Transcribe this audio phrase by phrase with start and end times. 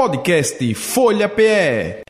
[0.00, 2.04] Podcast Folha PE.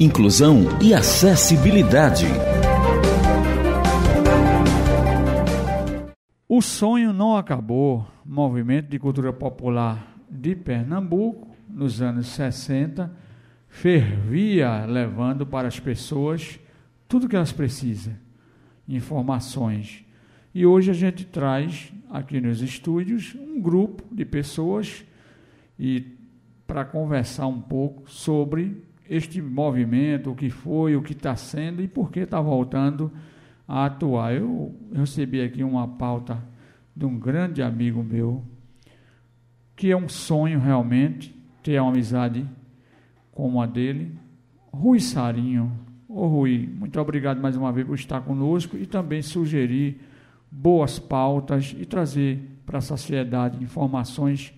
[0.00, 2.24] Inclusão e acessibilidade.
[6.48, 8.06] O sonho não acabou.
[8.24, 13.14] Movimento de cultura popular de Pernambuco, nos anos 60,
[13.68, 16.58] fervia levando para as pessoas
[17.06, 18.14] tudo que elas precisam,
[18.88, 20.02] informações.
[20.54, 25.04] E hoje a gente traz aqui nos estúdios um grupo de pessoas
[25.78, 26.18] e
[26.66, 31.88] para conversar um pouco sobre este movimento, o que foi, o que está sendo e
[31.88, 33.10] por que está voltando
[33.66, 34.34] a atuar.
[34.34, 36.42] Eu recebi aqui uma pauta
[36.94, 38.44] de um grande amigo meu,
[39.74, 42.46] que é um sonho realmente ter uma amizade
[43.32, 44.12] como a dele,
[44.72, 45.72] Rui Sarinho.
[46.08, 50.00] Ô Rui, muito obrigado mais uma vez por estar conosco e também sugerir
[50.50, 54.52] boas pautas e trazer para a sociedade informações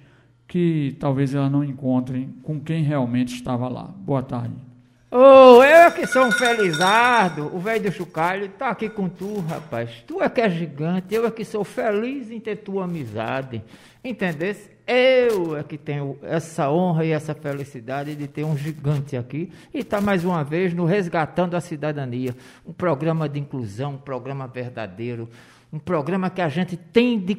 [0.51, 3.85] que talvez ela não encontrem com quem realmente estava lá.
[3.85, 4.53] Boa tarde.
[5.09, 9.39] Ô, oh, eu que sou um felizardo, o velho do chocalho tá aqui com tu,
[9.49, 10.03] rapaz.
[10.09, 13.63] Tu é que é gigante, eu é que sou feliz em ter tua amizade.
[14.03, 14.69] Entendesse?
[14.89, 19.85] Eu é que tenho essa honra e essa felicidade de ter um gigante aqui e
[19.85, 22.37] tá mais uma vez no Resgatando a Cidadania.
[22.67, 25.29] Um programa de inclusão, um programa verdadeiro,
[25.73, 27.37] um programa que a gente tem de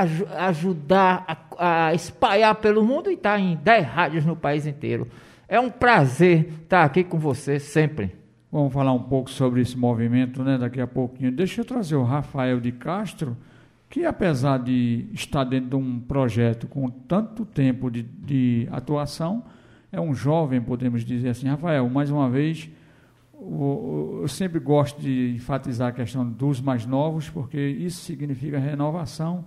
[0.00, 5.08] aj ajudar a, a, espalhar pelo mundo e está em 10 rádios no país inteiro.
[5.48, 8.16] É um prazer estar aqui com você sempre.
[8.50, 10.56] Vamos falar um pouco sobre esse movimento, né?
[10.56, 11.32] Daqui a pouquinho.
[11.32, 13.36] Deixa eu trazer o Rafael de Castro,
[13.90, 19.44] que apesar de estar dentro de um projeto com tanto tempo de, de atuação,
[19.90, 21.48] é um jovem, podemos dizer assim.
[21.48, 22.70] Rafael, mais uma vez,
[23.32, 29.44] eu sempre gosto de enfatizar a questão dos mais novos, porque isso significa renovação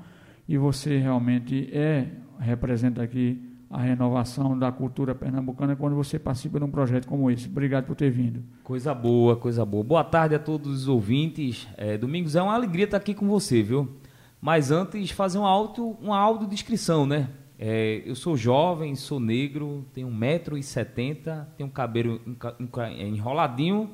[0.48, 2.08] e você realmente é
[2.40, 7.48] representa aqui a renovação da cultura pernambucana quando você participa de um projeto como esse.
[7.48, 8.42] Obrigado por ter vindo.
[8.64, 9.84] Coisa boa, coisa boa.
[9.84, 11.68] Boa tarde a todos os ouvintes.
[11.75, 13.90] É, Domingos, é uma alegria estar aqui com você, viu?
[14.40, 17.29] Mas antes, fazer uma, auto, uma audiodescrição, né?
[17.59, 22.22] É, eu sou jovem, sou negro, tenho 1,70m, tenho um cabelo
[23.00, 23.90] enroladinho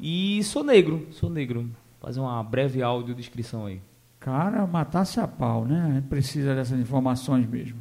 [0.00, 1.70] e sou negro, sou negro.
[2.00, 3.80] Fazer uma breve audiodescrição aí.
[4.20, 5.86] Cara, matasse a pau, né?
[5.90, 7.78] A gente precisa dessas informações mesmo.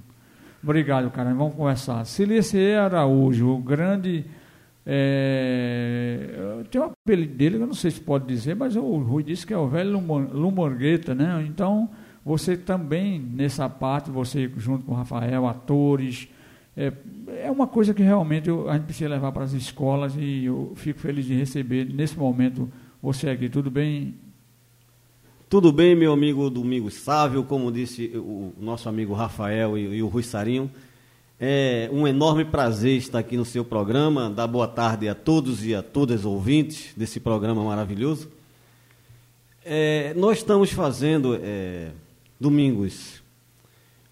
[0.63, 1.33] Obrigado, cara.
[1.33, 2.05] Vamos conversar.
[2.05, 4.25] Silício Araújo, o grande.
[4.85, 9.45] É, tem um apelido dele eu não sei se pode dizer, mas o Rui disse
[9.45, 9.99] que é o velho
[10.31, 11.45] Lumorgueta, né?
[11.45, 11.89] Então,
[12.23, 16.29] você também, nessa parte, você junto com o Rafael, atores,
[16.75, 16.93] é,
[17.43, 20.73] é uma coisa que realmente eu, a gente precisa levar para as escolas e eu
[20.75, 22.71] fico feliz de receber nesse momento
[23.01, 23.49] você aqui.
[23.49, 24.15] Tudo bem,
[25.49, 30.07] tudo bem, meu amigo Domingos Sávio, como disse o nosso amigo Rafael e, e, o
[30.07, 30.69] Rui Sarinho.
[31.39, 34.29] É um enorme prazer estar aqui no seu programa.
[34.29, 38.29] Dar boa tarde a todos e a todas ouvintes desse programa maravilhoso.
[39.63, 41.91] É, nós estamos fazendo, é,
[42.37, 43.23] Domingos,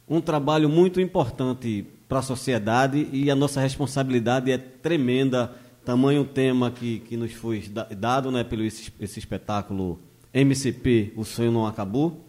[0.07, 5.53] um trabalho muito importante para a sociedade e a nossa responsabilidade é tremenda.
[5.83, 7.61] Tamanho tema que, que nos foi
[7.97, 9.99] dado né, pelo esse, esse espetáculo
[10.35, 12.21] MCP, o sonho não acabou.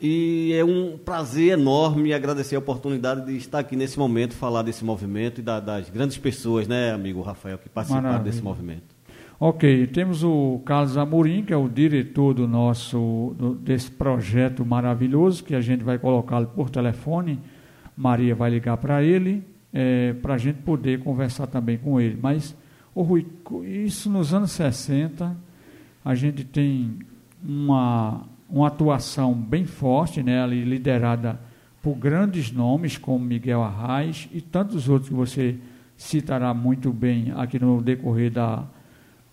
[0.00, 4.84] E é um prazer enorme agradecer a oportunidade de estar aqui nesse momento, falar desse
[4.84, 8.30] movimento e da, das grandes pessoas, né, amigo Rafael, que participaram Maravilha.
[8.30, 8.94] desse movimento.
[9.38, 15.44] Ok, temos o Carlos Amorim, que é o diretor do nosso do, desse projeto maravilhoso,
[15.44, 17.38] que a gente vai colocá-lo por telefone.
[17.96, 22.18] Maria vai ligar para ele, é, para a gente poder conversar também com ele.
[22.20, 22.56] Mas,
[22.94, 23.26] oh Rui,
[23.62, 25.36] isso nos anos 60
[26.04, 26.98] a gente tem
[27.42, 31.40] uma, uma atuação bem forte, né, ali, liderada
[31.82, 35.56] por grandes nomes como Miguel Arraes e tantos outros que você
[35.96, 38.64] citará muito bem aqui no decorrer da,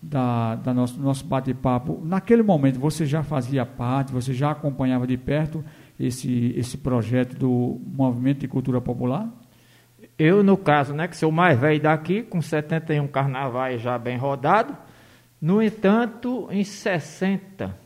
[0.00, 2.00] da, da nosso, nosso bate-papo.
[2.04, 5.64] Naquele momento você já fazia parte, você já acompanhava de perto
[5.98, 9.28] esse, esse projeto do Movimento de Cultura Popular?
[10.18, 14.16] Eu, no caso, né, que sou o mais velho daqui, com 71 carnavais já bem
[14.16, 14.76] rodado,
[15.42, 17.76] no entanto, em 60,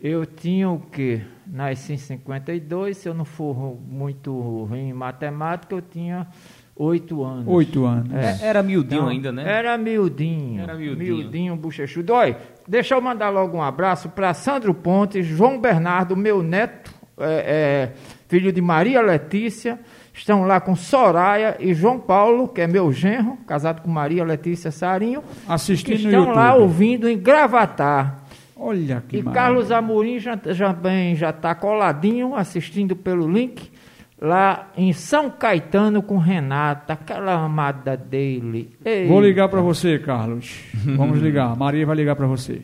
[0.00, 1.22] eu tinha o quê?
[1.44, 4.32] Nasci em 52, se eu não for muito
[4.64, 6.28] ruim em matemática, eu tinha
[6.76, 7.48] oito anos.
[7.48, 8.14] Oito anos.
[8.14, 8.46] É.
[8.46, 9.42] Era miudinho então, ainda, né?
[9.44, 10.62] Era miudinho.
[10.62, 11.16] Era miudinho.
[11.16, 12.12] Miudinho, bochechudo.
[12.12, 12.38] Olha,
[12.68, 17.92] deixa eu mandar logo um abraço para Sandro Pontes, João Bernardo, meu neto, é, é,
[18.28, 19.80] filho de Maria Letícia,
[20.16, 24.70] Estão lá com Soraya e João Paulo, que é meu genro, casado com Maria Letícia
[24.70, 25.22] Sarinho.
[25.46, 28.24] Assistindo que estão lá ouvindo em Gravatar.
[28.56, 29.44] Olha que E maravilha.
[29.44, 33.70] Carlos Amorim já, já bem já está coladinho, assistindo pelo link
[34.18, 38.70] lá em São Caetano com Renata, aquela amada dele.
[39.06, 39.48] Vou ligar Eita.
[39.50, 40.62] para você, Carlos.
[40.96, 41.54] Vamos ligar.
[41.54, 42.62] Maria vai ligar para você.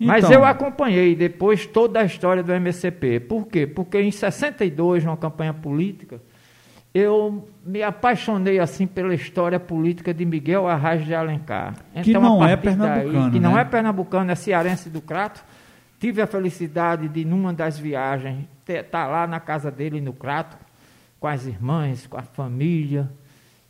[0.00, 3.20] Mas Então, eu acompanhei depois toda a história do MCP.
[3.20, 3.68] Por quê?
[3.68, 6.20] Porque em 62, numa campanha política,
[6.94, 11.74] eu me apaixonei assim pela história política de Miguel Arraes de Alencar.
[12.02, 13.60] Que a não é partir daí- pernambucano, que não né?
[13.60, 15.44] é pernambucano, é cearense do Crato.
[16.00, 20.56] Tive a felicidade de, numa das viagens, estar lá na casa dele no Crato,
[21.20, 23.08] com as irmãs, com a família.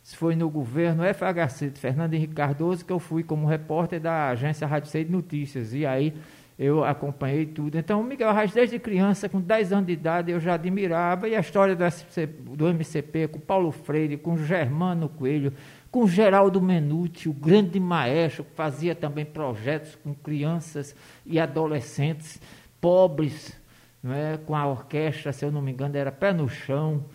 [0.03, 4.29] Isso foi no governo FHC de Fernando Henrique Cardoso que eu fui como repórter da
[4.29, 5.73] agência Rádio Sei de Notícias.
[5.73, 6.13] E aí
[6.59, 7.77] eu acompanhei tudo.
[7.77, 11.29] Então, o Miguel Arraes, desde criança, com 10 anos de idade, eu já admirava.
[11.29, 15.53] E a história do, SC do MCP, com Paulo Freire, com Germano Coelho,
[15.89, 20.93] com Geraldo Menuti, o grande maestro, que fazia também projetos com crianças
[21.25, 22.41] e adolescentes
[22.81, 23.57] pobres,
[24.03, 24.37] não é?
[24.37, 27.05] com a orquestra, se eu não me engano, era Pé no Chão.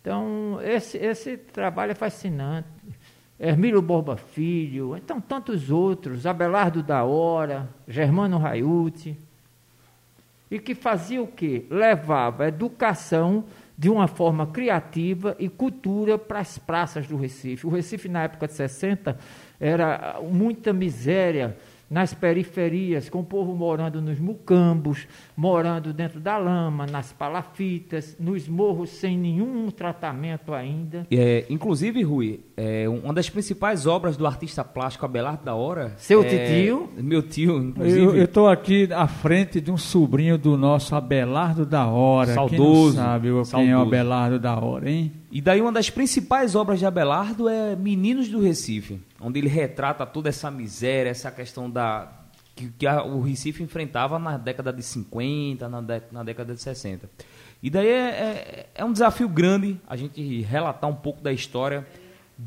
[0.00, 2.68] Então, esse, esse trabalho é fascinante.
[3.44, 9.18] Hermílio Borba Filho, então tantos outros, Abelardo da Hora, Germano Raiuti,
[10.48, 11.66] e que fazia o quê?
[11.68, 13.44] Levava a educação
[13.76, 17.66] de uma forma criativa e cultura para as praças do Recife.
[17.66, 19.18] O Recife, na época de 60,
[19.58, 21.56] era muita miséria
[21.92, 25.06] nas periferias, com o povo morando nos mucambos,
[25.36, 31.06] morando dentro da lama, nas palafitas, nos morros sem nenhum tratamento ainda.
[31.10, 35.92] É, inclusive, Rui, é, uma das principais obras do artista plástico Abelardo da Hora.
[35.98, 36.90] Seu é, titio?
[36.96, 38.00] Meu tio, inclusive.
[38.00, 42.28] Eu estou aqui à frente de um sobrinho do nosso Abelardo da Hora.
[42.28, 43.82] Quem não Saudoso, sabe quem é o saudoso.
[43.82, 45.12] Abelardo da Hora, hein?
[45.32, 50.04] E daí uma das principais obras de Abelardo é Meninos do Recife, onde ele retrata
[50.04, 52.12] toda essa miséria, essa questão da
[52.54, 56.60] que, que a- o Recife enfrentava na década de 50, na, dé- na década de
[56.60, 57.08] 60.
[57.62, 61.86] E daí é, é, é um desafio grande a gente relatar um pouco da história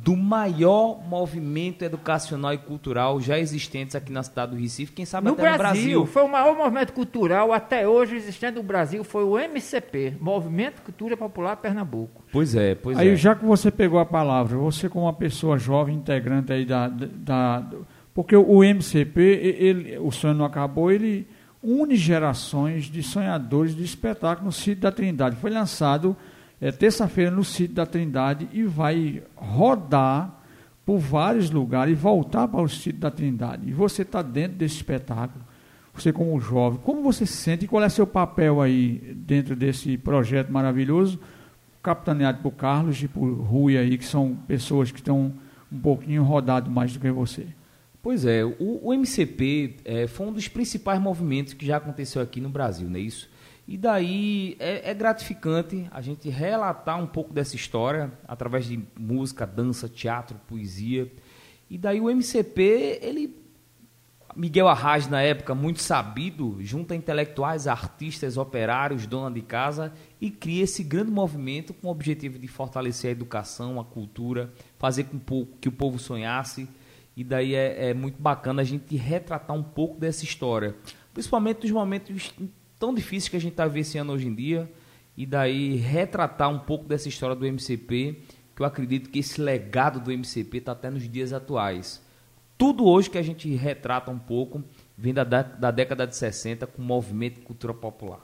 [0.04, 5.28] do maior movimento educacional e cultural já existentes aqui na cidade do Recife, quem sabe
[5.28, 6.06] No até Brasil, no Brasil.
[6.06, 11.16] foi o maior movimento cultural até hoje existente no Brasil, foi o MCP, Movimento Cultura
[11.16, 12.24] Popular Pernambuco.
[12.32, 13.16] Pois é, pois aí, é.
[13.16, 16.88] já que você pegou a palavra, você como uma pessoa jovem, integrante aí da...
[16.88, 17.08] da,
[17.60, 17.68] da-
[18.14, 21.28] porque o MCP, e- ele, o sonho não acabou, ele
[21.64, 25.36] une gerações de sonhadores de espetáculo no sítio da Trindade.
[25.38, 26.16] Foi lançado
[26.60, 30.42] é, terça-feira no sítio da Trindade e vai rodar
[30.86, 33.68] por vários lugares e voltar para o sítio da Trindade.
[33.68, 35.44] E você está dentro desse espetáculo,
[35.94, 39.98] você como jovem, como você se sente e qual é seu papel aí dentro desse
[39.98, 41.20] projeto maravilhoso,
[41.82, 45.34] capitaneado por Carlos e por Rui aí, que são pessoas que estão
[45.72, 47.48] um pouquinho rodado mais do que você.
[48.02, 52.40] Pois é, o, o MCP é, foi um dos principais movimentos que já aconteceu aqui
[52.40, 53.28] no Brasil, não é isso?
[53.68, 59.46] E daí é, é gratificante a gente relatar um pouco dessa história através de música,
[59.46, 61.12] dança, teatro, poesia.
[61.70, 63.46] E daí o MCP, ele
[64.36, 70.64] Miguel Arraes, na época, muito sabido, junta intelectuais, artistas, operários, dona de casa e cria
[70.64, 75.70] esse grande movimento com o objetivo de fortalecer a educação, a cultura, fazer com que
[75.70, 76.68] o povo sonhasse.
[77.16, 80.76] E daí é, é muito bacana a gente retratar um pouco dessa história,
[81.14, 82.34] principalmente nos momentos
[82.80, 84.72] tão difíceis que a gente está vivenciando hoje em dia.
[85.18, 88.20] E daí retratar um pouco dessa história do MCP,
[88.56, 92.04] que eu acredito que esse legado do MCP está até nos dias atuais
[92.58, 94.64] tudo hoje que a gente retrata um pouco
[94.98, 98.22] vem da, da, da década de 60 com o movimento de cultura popular.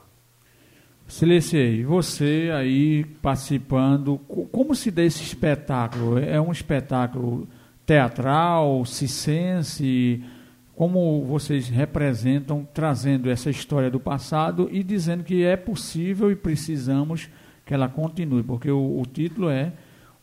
[1.06, 6.18] Silenciei, você aí participando, co- como se dá esse espetáculo?
[6.18, 7.46] É um espetáculo
[7.84, 10.24] teatral, cicense?
[10.82, 17.28] Como vocês representam, trazendo essa história do passado e dizendo que é possível e precisamos
[17.64, 18.42] que ela continue?
[18.42, 19.72] Porque o, o título é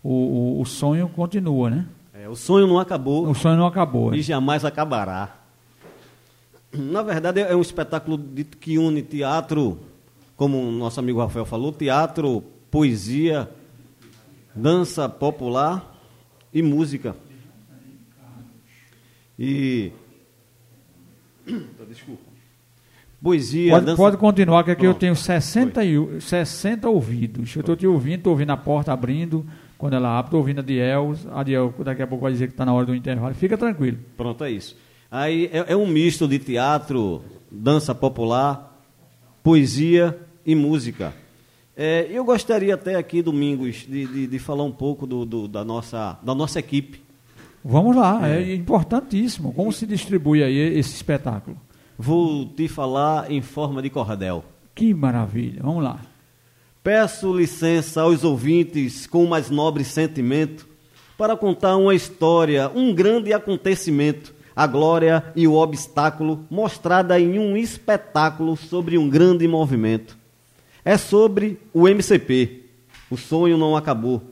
[0.04, 1.86] o, o, Sonho Continua, né?
[2.14, 4.14] É, o sonho não acabou O sonho não acabou.
[4.14, 5.34] e jamais acabará.
[6.74, 9.80] Na verdade, é um espetáculo de- que une teatro,
[10.36, 13.50] como o nosso amigo Rafael falou, teatro, poesia,
[14.54, 15.96] dança popular
[16.54, 17.16] e música.
[19.40, 19.94] E.
[21.90, 22.22] Desculpa.
[23.22, 23.98] Poesia, Pode, dança.
[23.98, 25.02] pode continuar, que aqui eu Pronto.
[25.02, 27.54] tenho 60, e o- 60 ouvidos.
[27.54, 29.46] Eu estou te ouvindo, estou ouvindo a porta abrindo,
[29.78, 31.14] quando ela abre, estou ouvindo a Diel.
[31.34, 33.36] A Diel daqui a pouco vai dizer que está na hora do intervalo.
[33.36, 33.98] Fica tranquilo.
[34.16, 34.78] Pronto, é isso.
[35.12, 38.82] Aí é, é um misto de teatro, dança popular,
[39.44, 41.14] poesia e música.
[41.76, 45.66] É, eu gostaria até aqui, Domingos, de, de, de falar um pouco do, do- da,
[45.66, 47.02] nossa, da nossa equipe.
[47.64, 49.54] Vamos lá, é, importantíssimo.
[49.54, 51.58] Como se distribui aí esse espetáculo?
[51.98, 54.44] Vou te falar em forma de cordel.
[54.74, 56.00] Que maravilha, vamos lá.
[56.82, 60.66] Peço licença aos ouvintes com o mais nobre sentimento
[61.18, 67.58] para contar uma história, um grande acontecimento, a glória e o obstáculo mostrada em um
[67.58, 70.18] espetáculo sobre um grande movimento.
[70.86, 72.64] É sobre o MCP.
[73.12, 74.24] O sonho não acabou.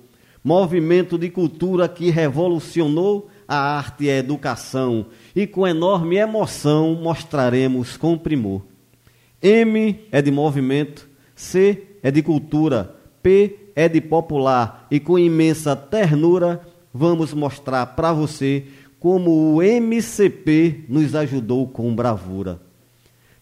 [0.48, 7.98] Movimento de cultura que revolucionou a arte e a educação e com enorme emoção mostraremos
[7.98, 8.62] com primor.
[9.42, 15.76] M é de movimento, C é de cultura, P é de popular e com imensa
[15.76, 16.62] ternura
[16.94, 18.68] vamos mostrar para você
[19.02, 22.58] como o MCP nos ajudou com bravura.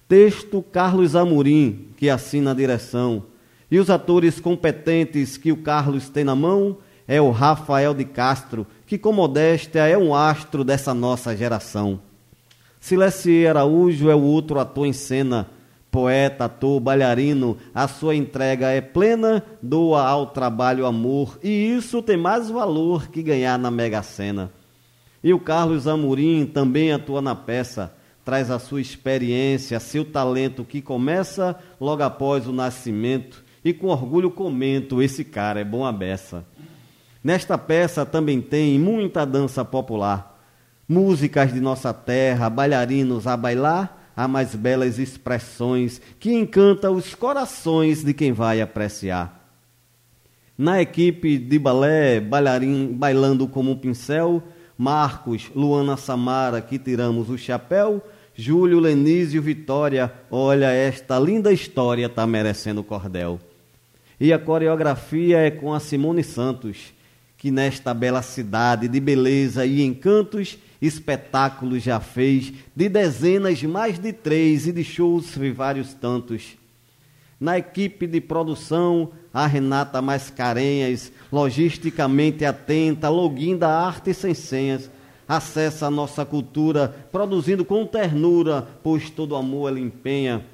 [0.07, 3.25] Texto Carlos Amorim, que assina a direção,
[3.69, 8.65] e os atores competentes que o Carlos tem na mão é o Rafael de Castro,
[8.85, 11.99] que com modéstia é um astro dessa nossa geração.
[12.79, 15.47] Silesi Araújo é o outro ator em cena,
[15.89, 22.17] poeta, ator, bailarino, a sua entrega é plena, doa ao trabalho amor, e isso tem
[22.17, 24.51] mais valor que ganhar na Mega Sena.
[25.23, 27.93] E o Carlos Amorim também atua na peça,
[28.23, 34.29] traz a sua experiência, seu talento que começa logo após o nascimento, e com orgulho
[34.29, 36.45] comento: esse cara é bom a beça.
[37.25, 40.39] Nesta peça também tem muita dança popular,
[40.87, 48.03] músicas de nossa terra, bailarinos a bailar há mais belas expressões que encanta os corações
[48.03, 49.43] de quem vai apreciar.
[50.55, 54.43] Na equipe de balé, bailarim bailando como um pincel,
[54.77, 58.03] Marcos, Luana Samara, que tiramos o chapéu,
[58.35, 63.39] Júlio, Lenísio, Vitória, olha esta linda história, tá merecendo cordel.
[64.19, 66.93] E a coreografia é com a Simone Santos,
[67.37, 74.13] que nesta bela cidade de beleza e encantos espetáculos já fez, de dezenas, mais de
[74.13, 76.57] três, e de shows vários tantos.
[77.39, 84.89] Na equipe de produção, a Renata Mascarenhas, logisticamente atenta, login da arte sem senhas,
[85.27, 90.45] acessa a nossa cultura, produzindo com ternura, pois todo amor ela empenha.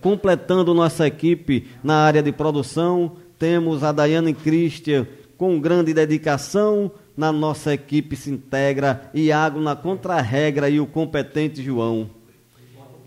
[0.00, 5.06] Completando nossa equipe na área de produção, temos a Daiane Christian,
[5.38, 12.10] com grande dedicação, na nossa equipe se integra Iago na contra-regra e o competente João.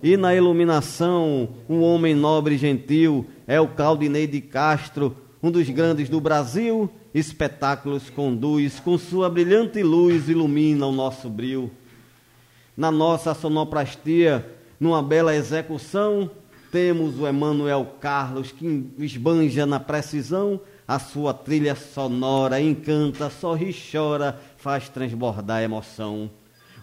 [0.01, 5.69] E na iluminação, um homem nobre e gentil é o Claudinei de Castro, um dos
[5.69, 6.89] grandes do Brasil.
[7.13, 11.69] Espetáculos conduz, com sua brilhante luz ilumina o nosso brilho.
[12.75, 16.31] Na nossa sonoplastia, numa bela execução,
[16.71, 24.39] temos o Emanuel Carlos que esbanja na precisão a sua trilha sonora encanta, sorri, chora,
[24.57, 26.29] faz transbordar emoção.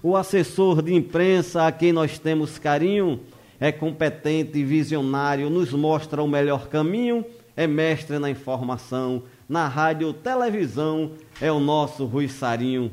[0.02, 3.20] O assessor de imprensa a quem nós temos carinho
[3.60, 7.24] é competente e visionário, nos mostra o melhor caminho,
[7.56, 12.92] é mestre na informação, na rádio, televisão, é o nosso Rui Sarinho.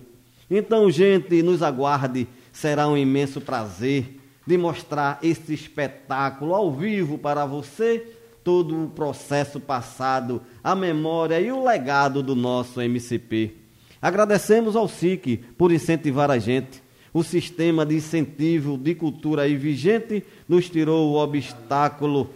[0.49, 7.45] Então, gente, nos aguarde, será um imenso prazer de mostrar este espetáculo ao vivo para
[7.45, 8.14] você
[8.45, 13.55] todo o processo passado, a memória e o legado do nosso MCP.
[13.99, 16.83] Agradecemos ao SIC por incentivar a gente.
[17.11, 22.29] O sistema de incentivo de cultura aí vigente nos tirou o obstáculo.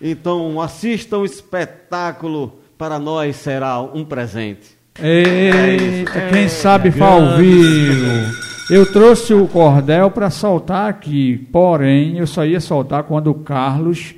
[0.00, 4.76] Então, assistam o espetáculo, para nós será um presente.
[5.00, 8.47] Eita, é quem sabe faz ao vivo.
[8.70, 14.14] Eu trouxe o cordel para soltar aqui, porém eu só ia soltar quando o Carlos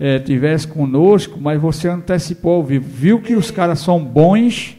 [0.00, 2.84] é, tivesse conosco, mas você antecipou ao vivo.
[2.88, 4.76] Viu que os caras são bons,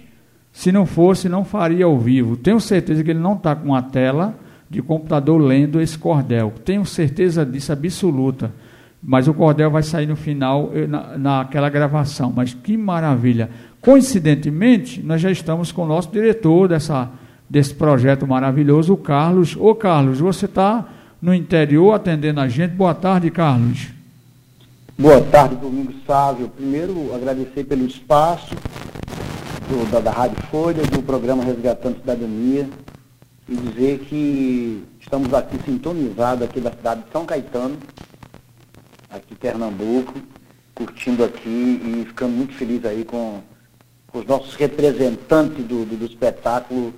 [0.52, 2.36] se não fosse, não faria ao vivo.
[2.36, 4.36] Tenho certeza que ele não está com a tela
[4.70, 6.52] de computador lendo esse cordel.
[6.66, 8.52] Tenho certeza disso absoluta.
[9.02, 12.34] Mas o cordel vai sair no final, na, naquela gravação.
[12.36, 13.50] Mas que maravilha!
[13.80, 17.10] Coincidentemente, nós já estamos com o nosso diretor dessa
[17.50, 19.56] desse projeto maravilhoso, o Carlos.
[19.56, 20.86] Ô Carlos, você está
[21.22, 22.72] no interior atendendo a gente.
[22.74, 23.88] Boa tarde, Carlos.
[24.98, 26.50] Boa tarde, Domingo Sávio.
[26.50, 28.56] Primeiro, agradecer pelo espaço
[29.70, 32.70] do, da, da Rádio Folha, do programa Resgatando Cidadania,
[33.48, 37.78] e dizer que estamos aqui sintonizados aqui da cidade de São Caetano,
[39.10, 40.14] aqui em Pernambuco,
[40.74, 43.42] curtindo aqui e ficando muito feliz aí com,
[44.08, 46.94] com os nossos representantes do, do, do espetáculo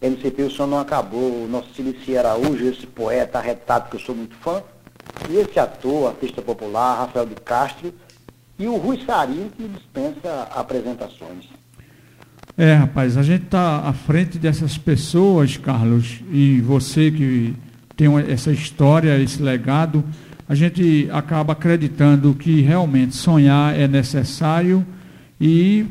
[0.00, 4.14] MCP O Som Não Acabou, o nosso Silici Araújo, esse poeta arretado que eu sou
[4.14, 4.62] muito fã,
[5.28, 7.92] e esse ator, artista popular, Rafael de Castro,
[8.58, 11.48] e o Rui Sarinho, que dispensa apresentações.
[12.56, 17.54] É, rapaz, a gente está à frente dessas pessoas, Carlos, e você que
[17.96, 20.04] tem essa história, esse legado,
[20.48, 24.86] a gente acaba acreditando que realmente sonhar é necessário
[25.40, 25.86] e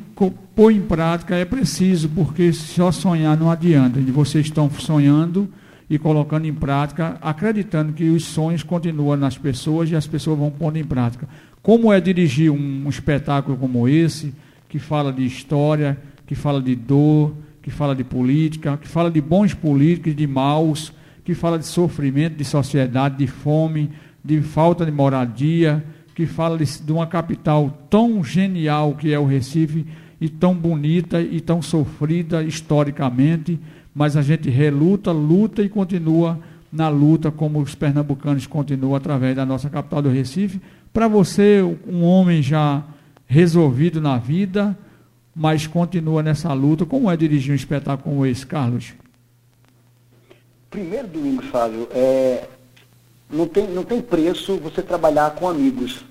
[0.55, 3.99] pôr em prática é preciso, porque só sonhar não adianta.
[4.11, 5.49] Vocês estão sonhando
[5.89, 10.51] e colocando em prática, acreditando que os sonhos continuam nas pessoas e as pessoas vão
[10.51, 11.27] pondo em prática.
[11.63, 14.33] Como é dirigir um, um espetáculo como esse,
[14.69, 19.19] que fala de história, que fala de dor, que fala de política, que fala de
[19.19, 20.93] bons políticos, de maus,
[21.25, 23.89] que fala de sofrimento, de sociedade, de fome,
[24.23, 25.83] de falta de moradia,
[26.19, 29.87] que fala de, uma capital tão genial que é o Recife,
[30.19, 33.57] e tão bonita e tão sofrida historicamente,
[33.95, 36.37] mas a gente reluta, luta e continua
[36.69, 40.59] na luta, como os pernambucanos continuam através da nossa capital do Recife.
[40.91, 42.83] Para você, um homem já
[43.25, 44.77] resolvido na vida,
[45.33, 48.93] mas continua nessa luta, como é dirigir um espetáculo como esse, Carlos?
[50.69, 52.45] Primeiro, domingo, Fábio, é,
[53.31, 56.08] não, tem, não tem preço você trabalhar com amigos.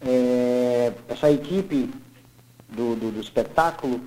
[0.00, 1.90] É, essa equipe
[2.68, 4.00] do, do, do espetáculo,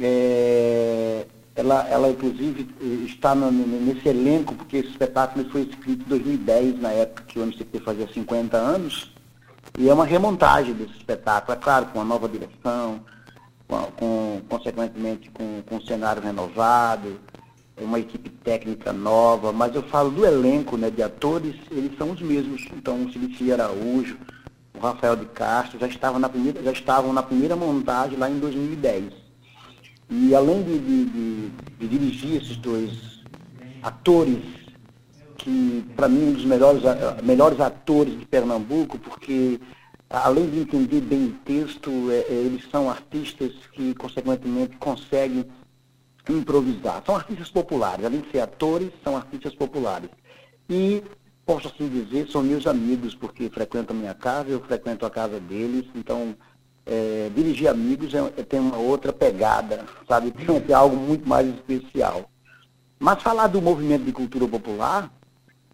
[0.00, 2.68] é, ela, ela inclusive
[3.06, 7.42] está no, nesse elenco, porque esse espetáculo foi escrito em 2010, na época que o
[7.42, 9.12] MCP fazia 50 anos,
[9.78, 13.00] e é uma remontagem desse espetáculo, é claro, com uma nova direção,
[13.66, 17.18] com, com consequentemente com, com um cenário renovado,
[17.78, 22.22] uma equipe técnica nova, mas eu falo do elenco né, de atores, eles são os
[22.22, 22.64] mesmos.
[22.72, 24.16] Então, o Felipe Araújo,
[24.76, 28.38] o Rafael de Castro já estavam na primeira, já estavam na primeira montagem lá em
[28.38, 29.12] 2010.
[30.08, 33.24] E além de, de, de, de dirigir esses dois
[33.82, 34.44] atores,
[35.36, 36.82] que para mim um dos melhores,
[37.22, 39.60] melhores atores de Pernambuco, porque
[40.08, 45.44] além de entender bem o texto, é, é, eles são artistas que consequentemente conseguem
[46.28, 47.02] improvisar.
[47.04, 50.10] São artistas populares, além de ser atores, são artistas populares.
[50.68, 51.02] E
[51.46, 55.38] posso assim dizer, são meus amigos, porque frequentam a minha casa, eu frequento a casa
[55.38, 56.34] deles, então
[56.84, 60.32] é, dirigir amigos é, é, tem uma outra pegada, sabe?
[60.32, 62.28] Tem, algo muito mais especial.
[62.98, 65.12] Mas falar do movimento de cultura popular,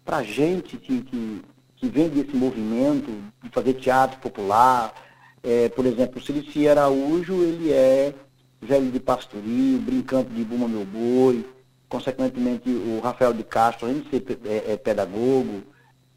[0.05, 1.41] para gente que, que,
[1.77, 3.09] que, vem desse movimento
[3.41, 4.93] de fazer teatro popular,
[5.41, 8.13] é, por exemplo, o Cilici Araújo, ele é
[8.61, 11.45] velho de pastorio, brincando de Buma Meu Boi,
[11.93, 15.61] consequentemente o Rafael de Castro, além de ser é, é pedagogo,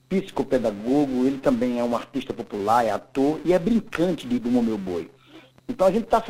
[0.09, 4.79] psicopedagogo, ele também é um artista popular, é ator e é brincante de Buma Meu
[4.79, 5.11] Boi.
[5.69, 6.23] Então a gente está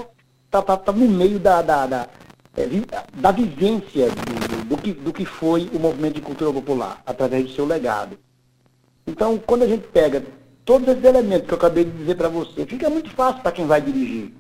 [0.51, 2.09] tá, tá, tá no meio da, da, da,
[2.57, 2.67] é,
[3.15, 7.53] da vivência do, do, que, do que foi o movimento de cultura popular, através do
[7.53, 8.19] seu legado.
[9.07, 10.25] Então, quando a gente pega
[10.65, 13.65] todos esses elementos que eu acabei de dizer para você, fica muito fácil para quem
[13.65, 14.33] vai dirigir.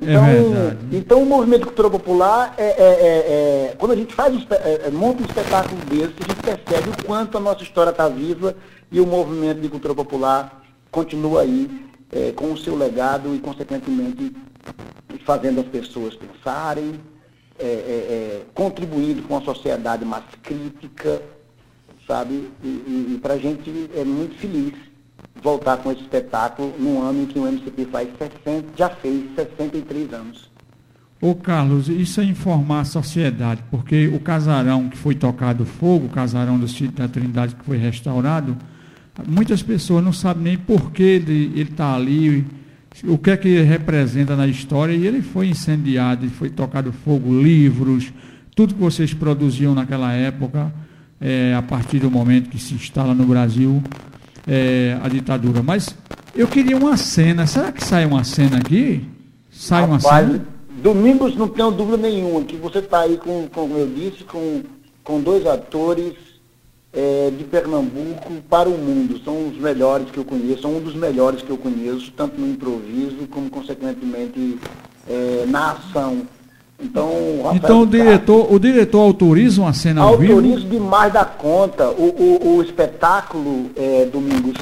[0.00, 4.14] É então, é então o movimento cultura popular, é, é, é, é quando a gente
[4.14, 7.90] faz um, é, monta um espetáculo desse, a gente percebe o quanto a nossa história
[7.90, 8.54] está viva
[8.90, 11.86] e o movimento de cultura popular continua aí
[12.36, 14.34] com o seu legado e, consequentemente,
[15.26, 16.98] fazendo as pessoas pensarem,
[18.54, 21.20] contribuindo com uma sociedade mais crítica,
[22.06, 22.50] sabe?
[22.64, 24.72] E, e, e para a gente é muito feliz
[25.42, 30.12] voltar com esse espetáculo no ano em que o MCP faz 60, já fez 63
[30.12, 30.48] anos.
[31.20, 36.08] Ô Carlos, isso é informar a sociedade, porque o casarão que foi tocado fogo, o
[36.08, 38.56] casarão do sítio da Trindade que foi restaurado,
[39.26, 42.46] muitas pessoas não sabem nem por que ele está ali,
[43.02, 47.42] o que é que ele representa na história, e ele foi incendiado, foi tocado fogo,
[47.42, 48.12] livros,
[48.54, 50.72] tudo que vocês produziam naquela época,
[51.20, 53.82] é, a partir do momento que se instala no Brasil,
[54.48, 55.62] é, a ditadura.
[55.62, 55.94] Mas
[56.34, 57.46] eu queria uma cena.
[57.46, 59.04] Será que sai uma cena aqui?
[59.50, 60.46] Sai Rapaz, uma cena?
[60.82, 64.62] Domingos não tenho dúvida nenhuma que você está aí com, como eu disse, com,
[65.02, 66.14] com dois atores
[66.92, 69.20] é, de Pernambuco para o mundo.
[69.24, 72.46] São os melhores que eu conheço, são um dos melhores que eu conheço, tanto no
[72.46, 74.58] improviso como, consequentemente,
[75.08, 76.22] é, na ação.
[76.80, 80.34] Então, o então o diretor, o diretor autoriza uma cena ao vivo?
[80.34, 81.90] Autoriza demais da conta.
[81.90, 84.54] O, o, o espetáculo, é, Domingos,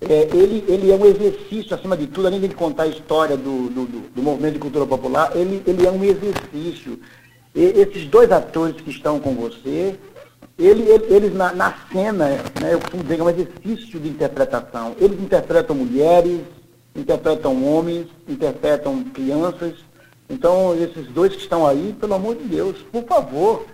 [0.00, 3.70] é, ele, ele é um exercício, acima de tudo, além de contar a história do,
[3.70, 6.98] do, do movimento de cultura popular, ele, ele é um exercício.
[7.54, 9.94] E, esses dois atores que estão com você,
[10.58, 12.28] ele, ele, eles na, na cena,
[12.60, 14.94] né, eu costumo dizer, é um exercício de interpretação.
[15.00, 16.40] Eles interpretam mulheres,
[16.94, 19.74] interpretam homens, interpretam crianças,
[20.28, 23.66] então, esses dois que estão aí, pelo amor de Deus, por favor,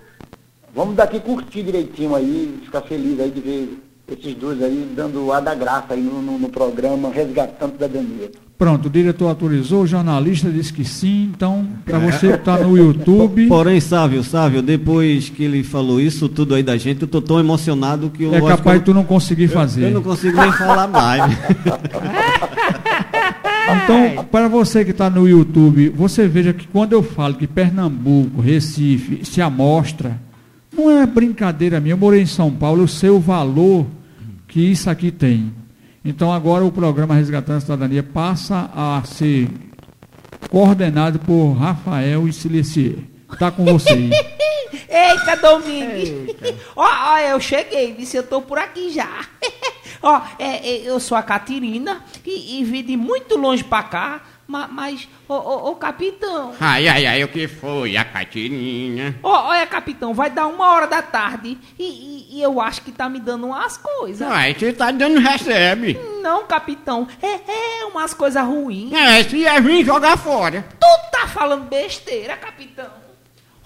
[0.74, 3.78] vamos daqui curtir direitinho aí, ficar feliz aí de ver
[4.10, 8.30] esses dois aí dando o ar da graça aí no, no, no programa Resgatando Cidadania.
[8.58, 12.76] Pronto, o diretor autorizou, o jornalista disse que sim, então, para você que está no
[12.76, 13.46] YouTube.
[13.48, 17.40] Porém, Sávio, Sávio, depois que ele falou isso tudo aí da gente, eu tô tão
[17.40, 19.84] emocionado que eu É acho capaz de que tu não conseguir fazer.
[19.84, 21.22] eu, eu não consigo nem falar mais.
[23.76, 28.40] Então, para você que está no YouTube, você veja que quando eu falo que Pernambuco,
[28.40, 30.20] Recife se amostra,
[30.72, 31.94] não é brincadeira minha.
[31.94, 33.86] Eu morei em São Paulo, eu sei o valor
[34.48, 35.52] que isso aqui tem.
[36.04, 39.48] Então, agora o programa Resgatando a Cidadania passa a ser
[40.48, 42.98] coordenado por Rafael e Silicier.
[43.30, 44.10] Está com você aí.
[44.88, 46.36] Eita, Domingues!
[46.74, 49.26] Ó, ó, eu cheguei, disse, eu tô por aqui já.
[50.02, 54.20] Ó, é, é, eu sou a Catirina e, e vim de muito longe pra cá,
[54.46, 57.96] ma- mas, ô, ô, ô, capitão, Ai, ai, ai, o que foi?
[57.98, 59.18] A Catirinha.
[59.22, 62.90] ó, olha, capitão, vai dar uma hora da tarde e, e- e eu acho que
[62.92, 64.26] tá me dando umas coisas.
[64.26, 65.98] Ai, você tá dando recebe.
[66.22, 68.92] Não, capitão, é, é umas coisas ruins.
[68.92, 70.64] É, se é vir jogar fora.
[70.80, 72.90] Tu tá falando besteira, capitão.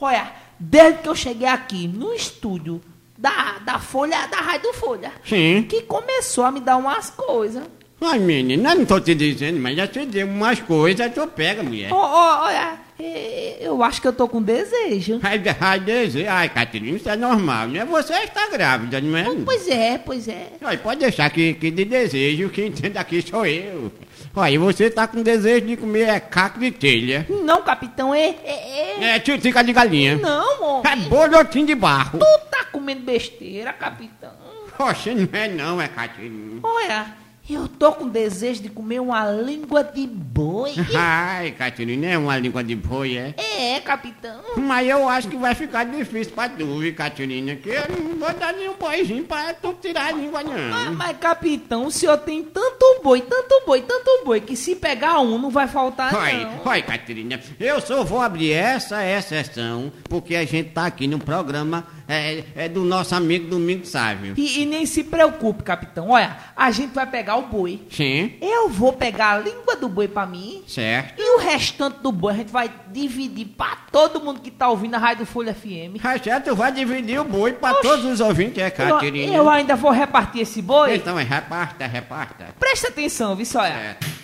[0.00, 2.80] Olha, desde que eu cheguei aqui no estúdio
[3.24, 5.64] da, da Folha, da Rádio Folha, Sim.
[5.66, 7.62] que começou a me dar umas coisas.
[8.02, 11.90] Ai, menina, não tô te dizendo, mas já te dei umas coisas, tu pega, mulher.
[11.90, 15.20] Ó, ó, olha, é, eu acho que eu tô com desejo.
[15.22, 16.28] Ai, ai, desejo.
[16.28, 17.82] Ai, Catarina, isso é normal, né?
[17.86, 19.24] Você está grávida, não é?
[19.42, 20.48] Pois é, pois é.
[20.60, 23.90] Ai, pode deixar que, que de desejo, quem entende aqui sou eu.
[24.36, 27.24] Olha, e você tá com desejo de comer é caco de telha.
[27.30, 28.34] Não, capitão, é.
[28.44, 29.04] É, é.
[29.14, 30.16] É, titica de galinha.
[30.16, 31.08] Não, É homem.
[31.08, 32.18] bolotinho de barro.
[32.18, 34.32] Tu tá comendo besteira, capitão.
[34.76, 36.58] Poxa, não é não, é Catarina.
[36.60, 37.06] Olha,
[37.48, 40.72] eu tô com desejo de comer uma língua de boi.
[40.96, 43.34] Ai, Catarina, é uma língua de boi, é?
[43.36, 44.40] É, capitão.
[44.56, 47.54] Mas eu acho que vai ficar difícil pra tu, viu, Catarina?
[47.54, 50.94] Que eu não vou dar nenhum boizinho pra tu tirar a língua, Mas, não.
[50.94, 55.38] mas, capitão, o senhor tem tanto boi, tanto boi, tanto boi, que se pegar um
[55.38, 56.72] não vai faltar, Oi, não.
[56.72, 57.38] oi, Catarina.
[57.60, 62.68] Eu só vou abrir essa exceção, porque a gente tá aqui no programa é, é
[62.68, 64.34] do nosso amigo Domingo Sávio.
[64.36, 66.10] E, e nem se preocupe, capitão.
[66.10, 67.82] Olha, a gente vai pegar o boi.
[67.90, 70.62] Sim, Eu vou pegar a língua do boi pra mim.
[70.66, 71.14] certo.
[71.20, 74.94] E o restante do boi a gente vai dividir pra todo mundo que tá ouvindo
[74.94, 76.00] a Rádio Folha FM.
[76.02, 79.34] Mas certo, tu vai dividir o boi pra todos os ouvintes, é, Eu, Catarina?
[79.34, 80.96] eu ainda vou repartir esse boi.
[80.96, 82.46] Então, é, reparta, reparta.
[82.58, 83.72] Presta atenção, viu, olha.
[83.72, 84.23] Certo.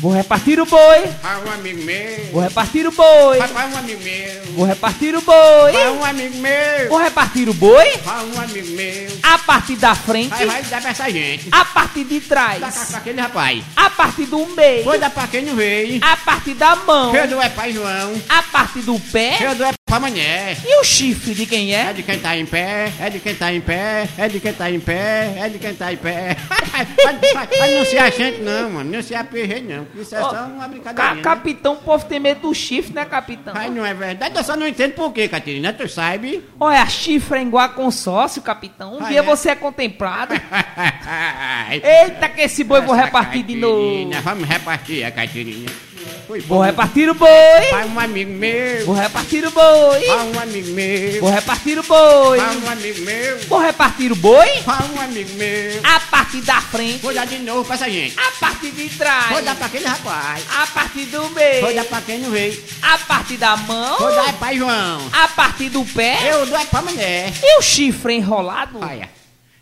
[0.00, 1.02] Vou repartir o boi.
[1.22, 2.32] Vai um amigo meu.
[2.32, 3.38] Vou repartir o boi.
[3.38, 4.42] Vai um amigo meu.
[4.54, 5.72] Vou repartir o boi.
[5.72, 6.88] Vai um amigo meu.
[6.88, 7.96] Vou repartir o boi.
[8.02, 9.18] Vai um amigo meu.
[9.22, 10.30] A partir da frente.
[10.30, 11.48] Vai, vai dar pra essa gente.
[11.52, 12.88] A partir de Dá trás.
[12.88, 13.62] pra aquele rapaz.
[13.76, 14.84] A partir do meio.
[14.84, 16.00] Foi dar pra quem não veio.
[16.02, 17.14] A partir da mão.
[17.14, 18.22] Eu dou é pra João.
[18.26, 19.36] A partir do pé.
[19.42, 20.56] Eu dou é pra mulher.
[20.64, 21.92] E o chifre de quem É é?
[21.92, 24.70] de quem tá em pé, é de quem tá em pé, é de quem tá
[24.70, 26.36] em pé, é de quem tá em pé.
[27.34, 28.90] Mas- não se a gente não, mano.
[28.90, 30.00] Não se aperreia não.
[30.00, 31.14] Isso é Ó, só uma Ca brincadeira.
[31.14, 31.22] né?
[31.22, 33.52] capitão, o povo tem medo do chifre, né, capitão?
[33.56, 34.36] Ai, não é verdade.
[34.36, 35.72] Eu só não entendo por quê, Catarina.
[35.72, 36.44] Tu sabe?
[36.60, 38.94] Olha, chifre é igual a consórcio, capitão.
[38.96, 39.22] Um Ah, dia é?
[39.22, 40.34] você é contemplado.
[41.70, 44.08] Eita, que esse boi eu vou repartir de novo.
[44.22, 45.70] Vamos repartir a Catarina.
[46.30, 47.28] Foi Vou repartir o boi.
[47.72, 48.86] Vai um amigo meu.
[48.86, 50.06] Vou repartir o boi.
[50.06, 51.20] Vai um amigo meu.
[51.20, 52.38] Vou repartir o boi.
[52.38, 53.38] Vai um amigo meu.
[53.48, 54.48] Vou repartir o boi.
[54.64, 55.80] Vai um amigo meu.
[55.82, 56.98] A partir da frente.
[56.98, 58.16] Vou dar de novo pra essa gente.
[58.16, 59.30] A partir de trás.
[59.30, 60.44] Vou dar pra aquele rapaz.
[60.56, 61.62] A partir do meio.
[61.62, 62.64] Vou dar pra quem não veio.
[62.80, 63.98] A partir da mão.
[63.98, 65.10] Vou dar pra João.
[65.12, 66.30] A partir do pé.
[66.30, 67.32] Eu dou é pra mulher.
[67.42, 68.78] E o chifre enrolado?
[68.80, 69.10] Olha.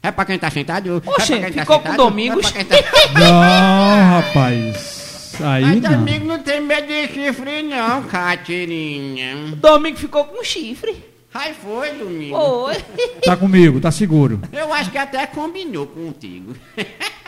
[0.02, 1.02] É pra quem tá sentado?
[1.06, 1.96] Oxe, é pra quem tá ficou com sentado?
[1.96, 2.54] Domingos.
[2.54, 2.76] É tá...
[3.18, 4.97] Não, rapaz.
[5.42, 5.94] Aí Mas não.
[5.94, 9.36] amigo não tem medo de chifre não, Catirinha.
[9.56, 11.04] Domingo ficou com chifre.
[11.32, 12.36] Ai, foi, Domingo.
[12.36, 12.76] Oi.
[13.24, 14.40] Tá comigo, tá seguro.
[14.52, 16.54] Eu acho que até combinou contigo.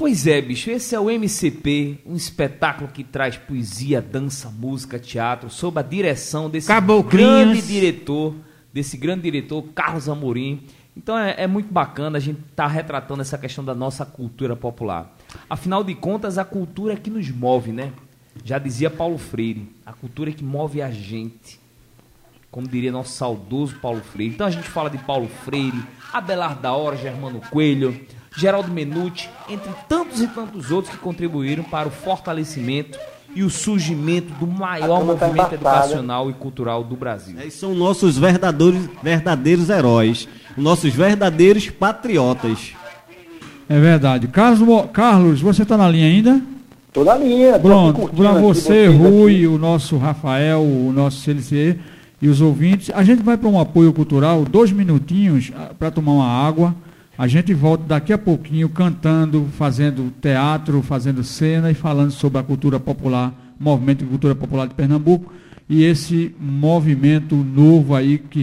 [0.00, 5.50] Pois é, bicho, esse é o MCP, um espetáculo que traz poesia, dança, música, teatro,
[5.50, 6.72] sob a direção desse
[7.06, 8.34] grande diretor,
[8.72, 10.62] desse grande diretor, Carlos Amorim.
[10.96, 15.14] Então é, é muito bacana a gente estar retratando essa questão da nossa cultura popular.
[15.48, 17.92] Afinal de contas, a cultura é que nos move, né?
[18.44, 21.60] Já dizia Paulo Freire, a cultura é que move a gente
[22.50, 24.34] como diria nosso saudoso Paulo Freire.
[24.34, 27.98] Então a gente fala de Paulo Freire, Abelardo da Hora, Germano Coelho,
[28.36, 32.98] Geraldo Menuti, entre tantos e tantos outros que contribuíram para o fortalecimento
[33.34, 37.38] e o surgimento do maior tá movimento educacional e cultural do Brasil.
[37.38, 42.72] Esses são nossos verdadeiros, verdadeiros heróis, nossos verdadeiros patriotas.
[43.70, 44.26] É verdade.
[44.26, 46.42] Carlos, Carlos você tá na linha ainda?
[46.92, 47.56] Tô na linha.
[47.56, 49.46] Pronto, para você, Rui, aqui.
[49.46, 51.78] o nosso Rafael, o nosso CLC,
[52.20, 52.90] e os ouvintes.
[52.92, 56.74] A gente vai para um apoio cultural, dois minutinhos para tomar uma água.
[57.16, 62.42] A gente volta daqui a pouquinho cantando, fazendo teatro, fazendo cena e falando sobre a
[62.42, 65.32] cultura popular, movimento de cultura popular de Pernambuco
[65.68, 68.42] e esse movimento novo aí que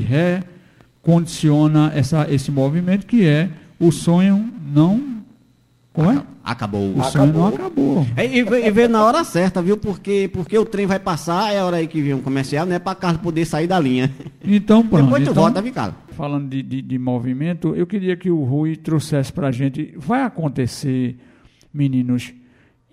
[1.03, 5.16] recondiciona essa, esse movimento que é o sonho não
[5.97, 6.23] como é?
[6.43, 6.95] Acabou.
[6.95, 8.05] O sonho não acabou.
[8.15, 9.75] É, E, e veio na hora certa, viu?
[9.77, 12.77] Porque, porque o trem vai passar, é a hora aí que vem um comercial, né?
[12.77, 14.12] Pra Carlos poder sair da linha.
[14.43, 15.05] Então, pronto.
[15.05, 15.95] Depois tu então, volta, viu, Carlos?
[16.12, 19.95] falando de, de, de movimento, eu queria que o Rui trouxesse para a gente.
[19.97, 21.17] Vai acontecer,
[21.73, 22.31] meninos,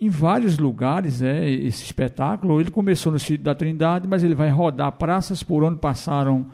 [0.00, 2.58] em vários lugares, é, esse espetáculo.
[2.58, 6.46] Ele começou no sítio da Trindade, mas ele vai rodar praças por onde passaram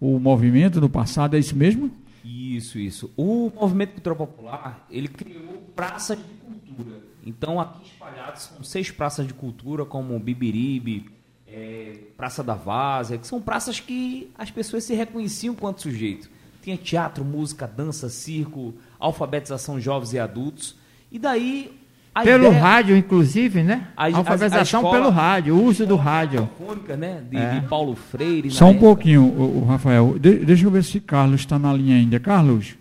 [0.00, 1.90] o movimento no passado, é isso mesmo?
[2.24, 3.12] Isso, isso.
[3.16, 7.00] O movimento cultural popular, ele criou praças de cultura.
[7.24, 11.10] Então, aqui espalhados são seis praças de cultura, como Bibiribe,
[11.46, 16.30] eh, Praça da Várzea, que são praças que as pessoas se reconheciam quanto sujeito.
[16.62, 20.76] Tinha teatro, música, dança, circo, alfabetização jovens e adultos.
[21.10, 21.79] E daí...
[22.20, 23.88] a Pelo ideia- rádio, inclusive, né?
[23.96, 26.48] a- a- a Alfabetização escola- pelo rádio, o uso do rádio.
[26.58, 27.20] radiofônica, né?
[27.30, 27.50] De, É.
[27.60, 28.48] de Paulo Freire.
[28.48, 28.84] na Só um época.
[28.86, 30.16] pouquinho, o, Rafael.
[30.18, 32.18] De- deixa eu ver se Carlos está na linha ainda.
[32.20, 32.74] Carlos?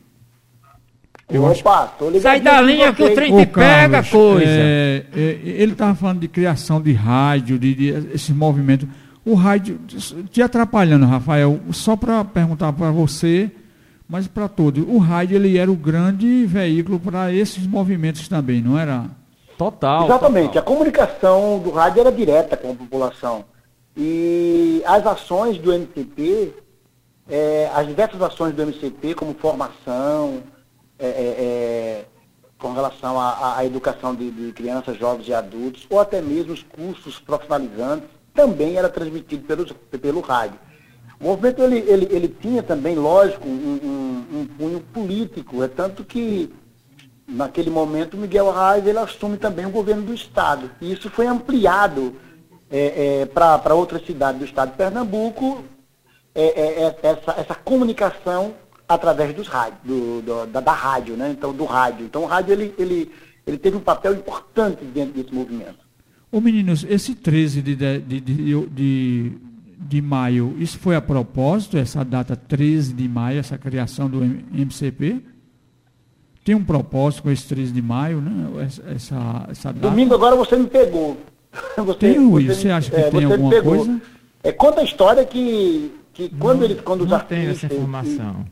[1.32, 2.22] Eu acho Opa, tô ligado.
[2.24, 4.46] Sai da linha que o trem te pega, coisa.
[4.48, 8.88] é, é, ele estava falando de criação de rádio, de, de esses movimentos.
[9.24, 9.80] O rádio,
[10.32, 13.52] te atrapalhando, Rafael, só para perguntar para você,
[14.08, 14.84] mas para todos.
[14.88, 19.06] O rádio ele era o grande veículo para esses movimentos também, não era?
[19.60, 20.06] Total.
[20.06, 20.62] Exatamente, total.
[20.62, 23.44] a comunicação do rádio era direta com a população.
[23.98, 26.54] E as ações do MCP,
[27.30, 30.42] é, as diversas ações do MCP, como formação,
[30.98, 32.06] é, é, é,
[32.58, 37.20] com relação à, educação de, de crianças, jovens e adultos, ou até mesmo os cursos
[37.20, 40.58] profissionalizantes, também era transmitido pelos, pelo rádio.
[41.20, 46.06] O movimento ele, ele, ele tinha também, lógico, um, um, um punho político, é tanto
[46.06, 46.50] que
[47.30, 50.70] naquele momento, Miguel Arraes ele assume também o governo do Estado.
[50.82, 52.16] E isso foi ampliado
[53.34, 55.64] para outras cidades do Estado de Pernambuco,
[56.36, 58.54] é, é, é, essa, essa comunicação
[58.88, 61.32] através dos rádios, do, do- da, da rádio, né?
[61.32, 62.06] Então, do rádio.
[62.06, 63.12] Então, o rádio ele, ele,
[63.46, 65.78] ele teve um papel importante dentro desse movimento.
[66.32, 69.32] Ô meninos, esse 13 de, de, de, de,
[69.80, 75.24] de- maio, isso foi a propósito, essa data 13 de maio, essa criação do MCP?
[76.50, 78.66] Tem um propósito com esse 13 de maio, né?
[78.96, 79.88] Essa, essa, data.
[79.88, 81.16] Domingo agora você me pegou.
[81.78, 82.44] Você, Tem, Rui?
[82.46, 84.02] me- Você acha que é, tem você alguma coisa?
[84.44, 87.66] É, conta a história que, que quando eles, quando os Não tenho artistas...
[87.66, 88.46] essa informação.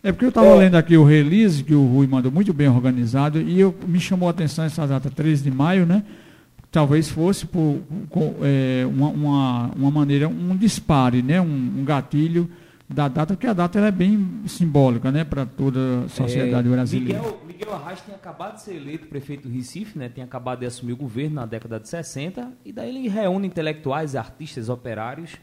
[0.00, 0.54] É porque eu estava É.
[0.58, 4.28] lendo aqui o release que o Rui mandou muito bem organizado e eu, me chamou
[4.28, 6.04] a atenção essa data 13 de maio, né?
[6.70, 11.40] Talvez fosse por, com, é, uma, uma, uma maneira, um dispare, né?
[11.40, 12.48] Um, um gatilho
[12.88, 15.22] da data, porque a data é bem simbólica, né?
[15.22, 17.20] Para toda a sociedade É, brasileira.
[17.20, 20.08] Miguel, Miguel Arraes tinha acabado de ser eleito prefeito do Recife, né?
[20.08, 24.16] Tinha acabado de assumir o governo na década de 60 e daí ele reúne intelectuais,
[24.16, 25.36] artistas, operários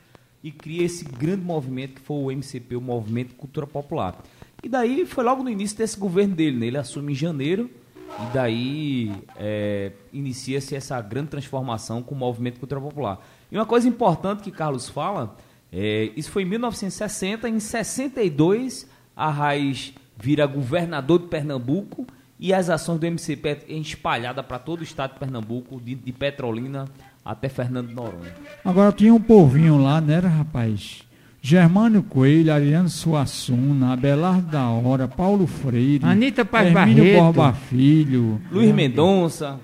[0.44, 4.16] e cria esse grande movimento que foi o MCP, o Movimento Cultura Popular.
[4.64, 6.66] E daí foi logo no início desse governo dele, né?
[6.66, 7.70] Ele assume em janeiro
[8.08, 13.20] e daí é, inicia-se essa grande transformação com o Movimento Cultura Popular.
[13.52, 15.36] E uma coisa importante que Carlos fala,
[15.78, 22.08] é, isso foi em 1960, em 62 Arraes vira governador de Pernambuco
[22.40, 26.14] e as ações do MCP é espalhada para todo o estado de Pernambuco, de, de
[26.14, 26.86] Petrolina
[27.26, 28.34] até Fernando Noronha.
[28.64, 31.02] Agora tinha um povinho lá, né, rapaz?
[31.42, 37.22] Germânio Coelho, Ariano Suassuna, Abelardo da Hora, Paulo Freire, Anitta Paz Hermínio Barreto.
[37.22, 39.60] Borba Filho, Luiz Mendonça,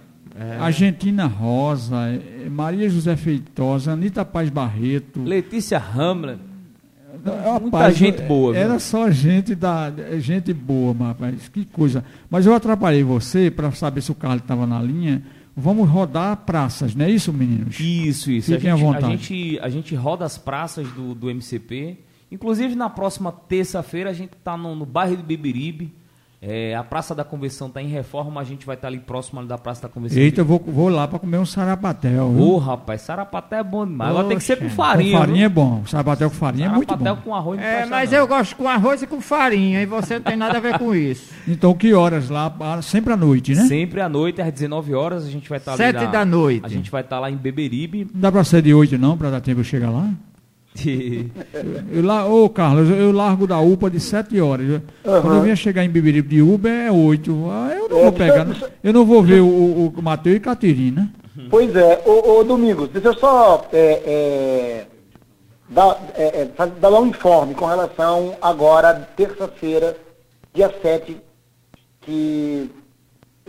[0.60, 5.24] Argentina Rosa, eh, Maria José Feitosa, Anitta Paz Barreto.
[5.24, 6.40] Letícia Hamlet.
[7.24, 8.62] Rapaz, muita gente boa, viu?
[8.62, 12.04] Era só gente da gente boa, rapaz, que coisa.
[12.30, 15.22] Mas eu atrapalhei você para saber se o Carlos estava na linha.
[15.56, 17.80] Vamos rodar praças, não é isso, meninos?
[17.80, 18.54] Isso, isso.
[18.54, 19.06] Fiquem a, à gente, vontade.
[19.06, 21.98] A gente, a gente roda as praças do, do MCP.
[22.32, 25.94] Inclusive, na próxima terça-feira, a gente está no, no bairro do Beberibe.
[26.44, 29.48] É, a Praça da Convenção está em reforma, a gente vai estar ali próximo ali
[29.48, 30.18] da Praça da Convenção.
[30.18, 32.30] Eita, eu vou, vou lá para comer um sarapatel.
[32.36, 34.10] Ô, rapaz, sarapaté é bom demais.
[34.10, 35.12] Agora tem que ser com farinha.
[35.12, 35.50] com farinha é viu?
[35.52, 35.86] bom.
[35.86, 37.22] Sarapatel com farinha é muito Sarapatel bom.
[37.22, 38.18] com arroz não É, mas não.
[38.18, 40.96] eu gosto com arroz e com farinha, e você não tem nada a ver com
[40.96, 41.32] isso.
[41.48, 42.52] Então, que horas lá?
[42.60, 43.66] Ah, Sempre à noite, né?
[43.66, 45.78] Sempre à noite, às 19 horas, a gente vai estar ali.
[45.78, 46.66] Sete na- da noite.
[46.66, 48.08] A gente vai estar lá em Beberibe.
[48.14, 50.10] Não dá para ser de 8 não, para dar tempo de eu chegar lá?
[51.92, 54.68] Eu lá, ô Carlos, eu, eu largo da UPA de 7 horas.
[54.70, 54.82] Eu-
[55.22, 57.32] Quando eu vinha chegar em Beberibe de Uber é 8.
[57.52, 58.44] Ah, eu não É, vou pegar.
[58.46, 58.74] deixa- não.
[58.84, 61.12] Eu não vou ver o, o, o Matheus e Caterina.
[61.50, 64.86] Pois é, ô, ô Domingos, deixa eu só é, é,
[65.70, 69.98] dar, é, é, dar um informe com relação agora, terça-feira,
[70.54, 71.18] dia 7,
[72.02, 72.70] que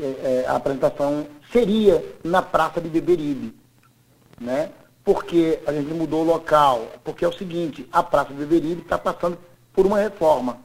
[0.01, 3.53] é, é, a apresentação seria na Praça de Beberibe,
[4.41, 4.71] né?
[5.05, 9.37] Porque a gente mudou o local, porque é o seguinte, a Praça Beberibe está passando
[9.73, 10.59] por uma reforma.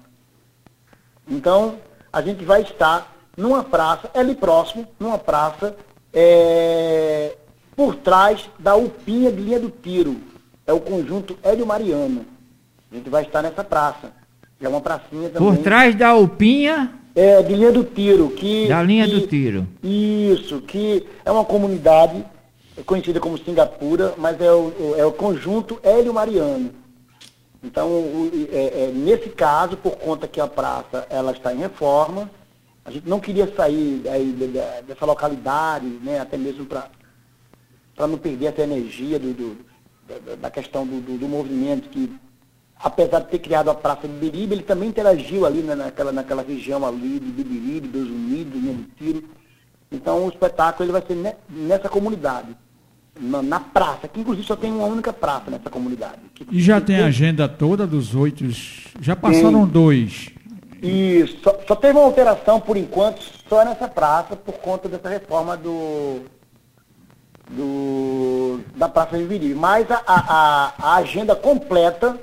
[1.27, 1.75] Então,
[2.13, 5.75] a gente vai estar numa praça, é ali próximo, numa praça,
[6.13, 7.35] é,
[7.75, 10.17] por trás da Upinha de Linha do Tiro.
[10.65, 12.25] É o conjunto Hélio Mariano.
[12.91, 14.11] A gente vai estar nessa praça.
[14.61, 15.55] É uma pracinha também.
[15.55, 18.29] Por trás da Alpinha, É, de Linha do Tiro.
[18.29, 19.67] Que, da linha que- do tiro.
[19.83, 22.23] Isso, que é uma comunidade
[22.85, 26.71] conhecida como Singapura, mas é o, é o conjunto Hélio Mariano.
[27.63, 32.29] Então, o- é- é, nesse caso, por conta que a praça ela está em reforma,
[32.85, 36.87] a gente não queria sair aí de- de- dessa localidade, né, até mesmo para
[38.07, 39.57] não perder essa energia do, do-
[40.37, 42.15] da, questão do, do- movimento que,
[42.79, 46.43] apesar de ter criado a Praça de Biribe, ele também interagiu ali né, naquela, naquela
[46.43, 49.23] região ali de Biribe, dos Unidos, né, do Tiro.
[49.91, 52.55] Então, o espetáculo ele vai ser ne- nessa comunidade,
[53.19, 56.17] na, na praça, que inclusive só tem uma única praça nessa comunidade.
[56.35, 58.43] que- E já que tem a agenda toda dos oito.
[59.01, 60.29] Já passaram dois.
[60.81, 65.57] Isso, só, só teve uma alteração por enquanto, só nessa praça, por conta dessa reforma
[65.57, 66.21] do,
[67.49, 69.53] do da Praça de Viri.
[69.55, 72.19] Mas a, a, a- agenda completa,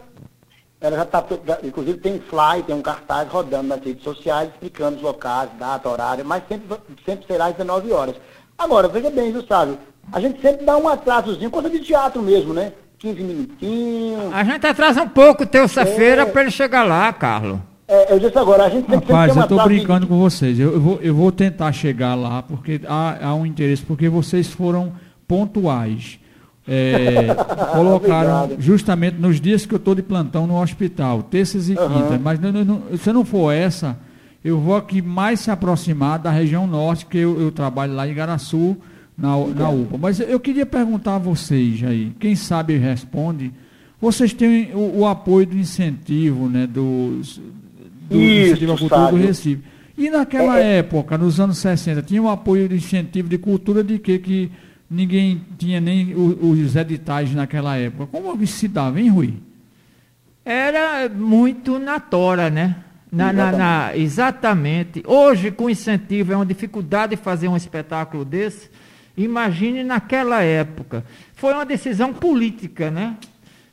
[0.80, 1.24] ela já está,
[1.62, 6.24] inclusive tem fly, tem um cartaz rodando nas redes sociais, explicando os locais, data, horário,
[6.24, 8.16] mas sempre, sempre será às 19 horas.
[8.56, 9.78] Agora, veja bem, viu, Sábio?
[10.12, 12.72] A gente sempre dá um atrasozinho, coisa de teatro mesmo, né?
[12.98, 14.32] 15 minutinhos.
[14.32, 16.24] A gente atrasa um pouco terça-feira É.
[16.26, 17.58] para ele chegar lá, Carlos.
[17.86, 20.18] É, eu disse agora, a gente sempre, Rapaz, eu tem tô atraso de- brincando com
[20.18, 20.58] vocês.
[20.58, 24.48] Eu, eu vou, eu vou tentar chegar lá, porque há, há um interesse, porque vocês
[24.48, 24.92] foram
[25.28, 26.18] pontuais.
[26.66, 27.34] É,
[27.74, 28.56] colocaram Obrigado.
[28.62, 32.02] justamente nos dias que eu estou de plantão no hospital, terças e Aham.
[32.02, 32.20] quintas.
[32.22, 33.98] Mas não- não- se não for essa,
[34.42, 38.12] eu vou aqui mais se aproximar da região norte, que eu, eu trabalho lá em
[38.12, 38.78] Igaraçu,
[39.16, 39.98] na, na UPA.
[39.98, 43.52] Mas eu queria perguntar a vocês aí, quem sabe responde.
[44.00, 47.40] Vocês têm o, o apoio do incentivo, né, dos,
[48.10, 49.26] do Isso, incentivo à cultura do Sábio.
[49.26, 49.62] Recife.
[49.96, 53.98] E naquela É, época, nos anos 60, tinha o apoio de incentivo de cultura de
[53.98, 54.50] que, que
[54.90, 58.06] ninguém tinha nem os editais naquela época.
[58.08, 59.34] Como se dava, hein, Rui?
[60.44, 62.76] Era muito na tora, né?
[63.10, 65.02] Na, na- na- exatamente.
[65.06, 68.68] Hoje, com incentivo, é uma dificuldade fazer um espetáculo desse.
[69.16, 71.04] Imagine naquela época.
[71.34, 73.16] Foi uma decisão política, né?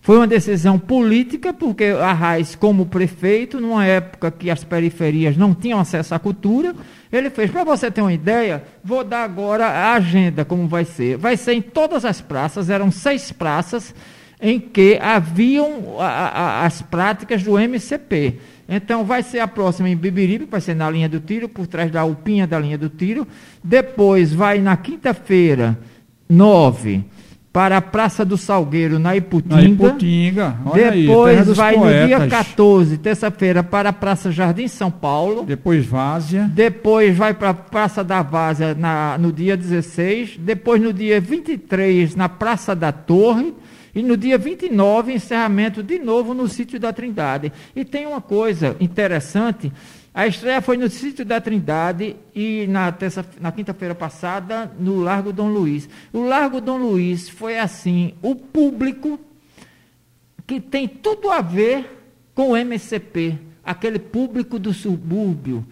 [0.04, 5.54] Foi uma decisão política, porque a Raiz, como prefeito, numa época que as periferias não
[5.54, 6.74] tinham acesso à cultura,
[7.12, 7.52] ele fez.
[7.52, 11.18] Para você ter uma ideia, vou dar agora a agenda, como vai ser.
[11.18, 13.94] Vai ser em todas as praças, eram seis praças,
[14.42, 18.40] em que haviam a- a- as práticas do MCP.
[18.74, 21.92] Então, vai ser a próxima em Bibiribe, vai ser na linha do tiro, por trás
[21.92, 23.28] da Alpinha da linha do tiro.
[23.62, 25.78] Depois, vai na quinta-feira,
[26.30, 27.04] 9,
[27.52, 29.56] para a Praça do Salgueiro, na Iputinga.
[29.56, 32.30] Na Iputinga, olha aí, Depois, dos vai no dia poetas.
[32.30, 35.44] 14, terça-feira, para a Praça Jardim São Paulo.
[35.44, 36.50] Depois Várzea.
[36.54, 40.38] Depois vai para a Praça da Várzea na, no dia 16.
[40.38, 43.54] Depois no dia 23 na Praça da Torre.
[43.94, 47.52] E no dia 29, encerramento de novo no sítio da Trindade.
[47.76, 49.72] E tem uma coisa interessante.
[50.14, 55.32] A estreia foi no sítio da Trindade e na, terça, na quinta-feira passada no Largo
[55.32, 55.88] Dom Luiz.
[56.12, 59.20] O Largo Dom Luiz foi assim, o público
[60.46, 62.00] que tem tudo a ver
[62.36, 65.66] com o MCP, aquele público do subúrbio.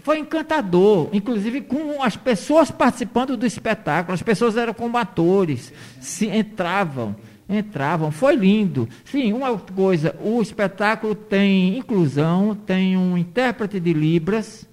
[0.00, 4.14] Foi encantador, inclusive com as pessoas participando do espetáculo.
[4.14, 7.14] As pessoas eram como atores, se entravam,
[7.48, 8.10] entravam.
[8.10, 8.88] Foi lindo.
[9.04, 14.66] Sim, uma coisa, o espetáculo tem inclusão, tem um intérprete de libras,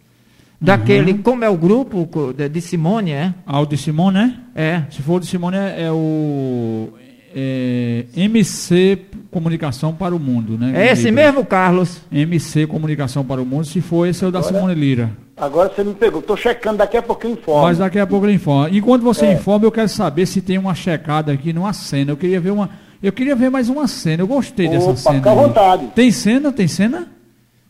[0.59, 3.33] daquele, como é o grupo de de Simone, é?
[3.45, 4.39] Ah, o de Simone, né?
[4.53, 4.83] É.
[4.89, 6.89] Se for o de Simone, é, é o
[7.35, 8.97] é, MC
[9.31, 10.73] Comunicação para o Mundo, né?
[10.87, 12.01] É esse mesmo, Carlos?
[12.11, 13.65] MC Comunicação para o Mundo.
[13.65, 15.11] Se for esse, é o da Agora- Simone Lira.
[15.37, 17.61] Agora você me pegou, estou checando, daqui a pouco eu informo.
[17.63, 18.69] Mas daqui a pouco ele informa.
[18.69, 19.33] Enquanto você É.
[19.33, 22.11] informa, eu quero saber se tem uma checada aqui numa cena.
[22.11, 22.69] Eu queria ver uma.
[23.01, 24.21] Eu queria ver mais uma cena.
[24.23, 25.15] Eu gostei dessa Opa, cena.
[25.15, 25.87] fica à vontade.
[25.95, 26.51] Tem cena?
[26.51, 27.07] Tem cena?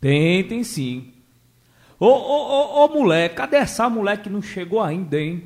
[0.01, 1.09] Tem, tem sim.
[1.99, 5.43] Ô, ô, ô, ô, moleque, cadê essa mulher que não chegou ainda, hein?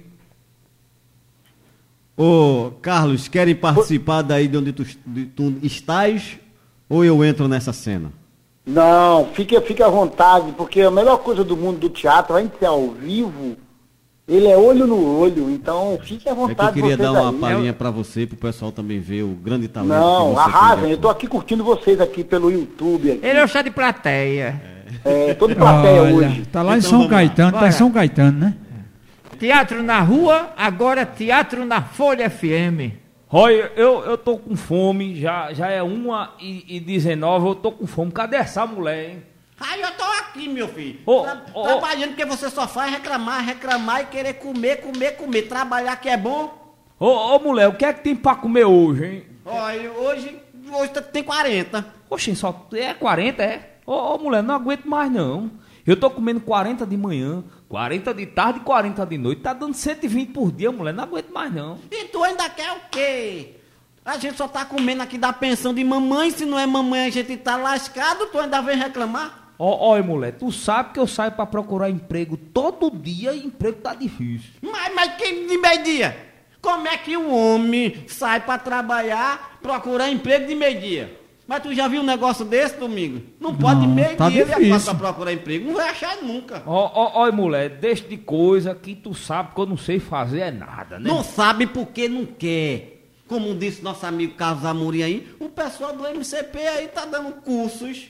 [2.16, 6.38] Ô, Carlos, querem participar daí de onde tu, de tu estás?
[6.88, 8.12] Ou eu entro nessa cena?
[8.66, 12.58] Não, fique, fique à vontade, porque a melhor coisa do mundo do teatro, além de
[12.60, 13.58] ser ao vivo,
[14.26, 17.30] Ele é olho no olho, então fique à É que eu vontade queria dar uma
[17.32, 17.36] aí.
[17.40, 20.92] palhinha pra você, pro pessoal também ver o grande talento Não, arrasem.
[20.92, 23.12] Eu tô aqui curtindo vocês aqui pelo YouTube.
[23.12, 23.26] Aqui.
[23.26, 24.62] Ele é o chá de plateia.
[25.04, 26.46] É, tô de plateia Olha, hoje.
[26.52, 27.18] tá lá em Então São vamos lá.
[27.18, 27.72] Caetano, tá em.
[27.72, 28.56] São Caetano, né?
[29.44, 32.96] Teatro na rua, agora teatro na Folha FM.
[33.30, 37.74] Olha, eu, eu tô com fome, já, já é 1 e, e 19, eu tô
[37.74, 38.10] com fome.
[38.14, 39.24] Cadê essa mulher, hein?
[39.60, 40.98] Aí eu tô aqui, meu filho.
[41.06, 45.42] Ô, tra- ô, trabalhando porque você só faz reclamar, reclamar e querer comer, comer, comer.
[45.42, 46.78] Trabalhar que é bom.
[46.98, 49.24] Ô, ô mulher, o que é que tem pra comer hoje, hein?
[49.46, 50.40] Olha, hoje,
[50.72, 51.86] hoje tem 40.
[52.10, 53.74] Oxe, só é 40, é?
[53.86, 55.52] Ô, ô, mulher, não aguento mais não.
[55.86, 59.42] Eu tô comendo 40 de manhã, 40 de tarde e 40 de noite.
[59.42, 60.94] Tá dando 120 por dia, mulher.
[60.94, 61.78] Não aguento mais não.
[61.92, 63.56] E tu ainda quer o quê?
[64.06, 66.32] A gente só tá comendo aqui da pensão de mamãe.
[66.32, 68.28] Se não é mamãe, a gente tá lascado.
[68.28, 69.54] Tu ainda vem reclamar?
[69.60, 73.82] Ó, ó, mulher, tu sabe que eu saio pra procurar emprego todo dia e emprego
[73.82, 74.52] tá difícil.
[74.62, 76.18] Mas, mas quem de meio-dia?
[76.62, 81.23] Como é que o homem sai pra trabalhar, procurar emprego de meio-dia?
[81.46, 83.22] Mas tu já viu um negócio desse, Domingo?
[83.40, 85.68] Não pode de Não, meio-dia tá ele acorda pra procurar emprego.
[85.68, 86.64] Não vai achar nunca.
[86.66, 90.40] Ó, ó, ó, mulher, deixa de coisa que tu sabe que eu não sei fazer
[90.40, 91.10] é nada, né?
[91.10, 92.94] Não sabe porque não quer.
[93.28, 98.08] Como disse nosso amigo Carlos Amorim aí, o pessoal do MCP aí tá dando cursos.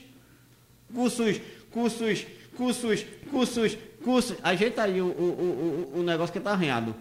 [0.94, 1.40] Cursos,
[1.72, 2.26] cursos,
[2.56, 4.36] cursos, cursos, cursos.
[4.44, 6.94] Ajeita aí o, o, o, o negócio que tá arranhado.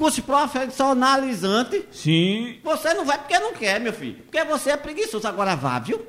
[0.00, 1.84] Curso profissionalizante.
[1.92, 2.56] Sim.
[2.64, 4.16] Você não vai porque não quer, meu filho.
[4.22, 5.28] Porque você é preguiçoso.
[5.28, 6.00] Agora vá, viu?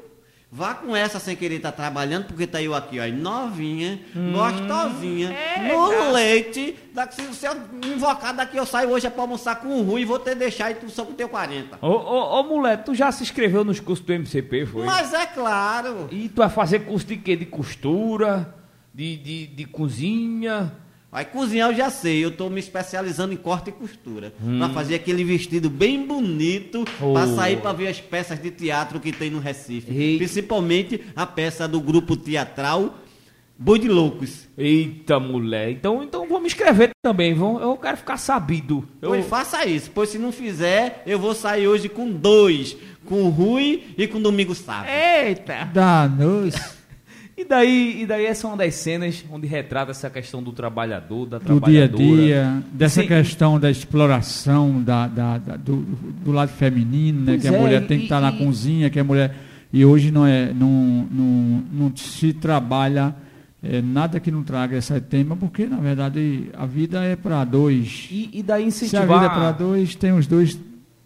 [0.50, 4.00] Vá com essa sem querer estar trabalhando, porque tá eu aqui, ó, novinha,
[4.34, 5.36] gostosinha,
[5.68, 6.78] no leite.
[6.94, 7.54] Daqui, se eu
[7.86, 10.72] invocar daqui, eu saio hoje é pra almoçar com o Rui e vou te deixar
[10.72, 11.78] e tu só com teu 40.
[11.82, 14.86] Ô, ô, ô, mulher, tu já se inscreveu nos cursos do MCP, foi?
[14.86, 16.08] Mas é claro.
[16.12, 17.36] E tu vai fazer curso de quê?
[17.36, 18.56] De costura?
[18.94, 20.74] De, de, de cozinha?
[21.12, 24.34] Aí cozinhar eu já sei, eu tô me especializando em corte e costura.
[24.58, 27.36] Pra fazer aquele vestido bem bonito, pra Oh.
[27.36, 29.92] sair pra ver as peças de teatro que tem no Recife.
[29.92, 30.18] Eita.
[30.20, 32.98] Principalmente a peça do grupo teatral
[33.60, 34.48] Boi de Loucos.
[34.58, 35.70] Eita, mulher.
[35.70, 37.62] Então, então vou me inscrever também, vão.
[37.62, 38.88] Eu quero ficar sabido.
[39.00, 39.10] Eu...
[39.10, 42.76] Pois faça isso, pois se não fizer, eu vou sair hoje com dois.
[43.06, 44.88] Com o Rui e com o Domingo Sábado.
[44.90, 45.70] Eita!
[45.74, 46.56] Danos.
[47.42, 51.26] E daí, e daí essa é uma das cenas onde retrata essa questão do trabalhador,
[51.26, 53.08] da do dia a dia, dessa Sim.
[53.08, 55.78] questão da exploração da, da- da- do,
[56.24, 57.38] do lado feminino, né?
[57.40, 59.36] Que a é, mulher tem que estar na e- cozinha, que a mulher.
[59.74, 63.16] E hoje não é, não, não, não se trabalha
[63.64, 68.08] é, nada que não traga esse tema, porque na verdade a vida é para dois.
[68.12, 69.20] E, e daí Se a incentivar.
[69.20, 70.60] vida é para dois, tem os dois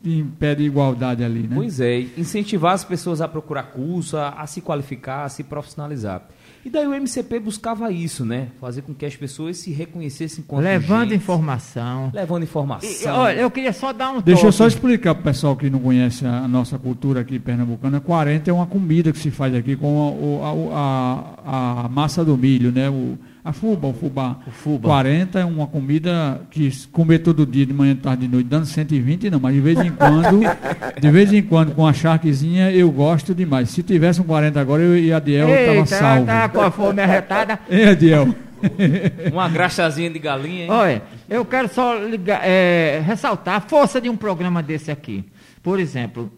[0.05, 1.55] em pé de igualdade ali, né?
[1.55, 6.21] Pois é, incentivar as pessoas a procurar curso, a, a se qualificar, a se profissionalizar.
[6.63, 8.47] E daí o MCP buscava isso, né?
[8.59, 12.09] Fazer com que as pessoas se reconhecessem enquanto Levando gente, informação.
[12.11, 13.15] levando E, informação.
[13.15, 14.75] olha, eu queria só dar um Deixa eu só toque.
[14.75, 17.99] explicar para o pessoal que não conhece a, nossa cultura aqui pernambucana.
[17.99, 22.71] 40 é uma comida que se faz aqui com a- a- a massa do milho,
[22.71, 22.89] né?
[22.89, 24.37] O, a fuba, o fubá.
[24.47, 24.89] O fuba.
[24.89, 29.29] 40 é uma comida que comer todo dia, de manhã, tarde e noite, dando 120
[29.29, 30.39] não, mas de vez em quando,
[30.99, 33.69] de vez em quando, com a charquezinha, eu gosto demais.
[33.69, 36.25] Se tivesse um 40 agora, eu e a Adiel estava salvo.
[36.25, 37.59] tá com a fome arretada.
[37.69, 38.35] Hein, Adiel?
[39.31, 40.71] Uma graxazinha de galinha, hein?
[40.71, 45.23] Olha, eu quero só ligar, é, ressaltar a força de um programa desse aqui.
[45.61, 46.31] Por exemplo,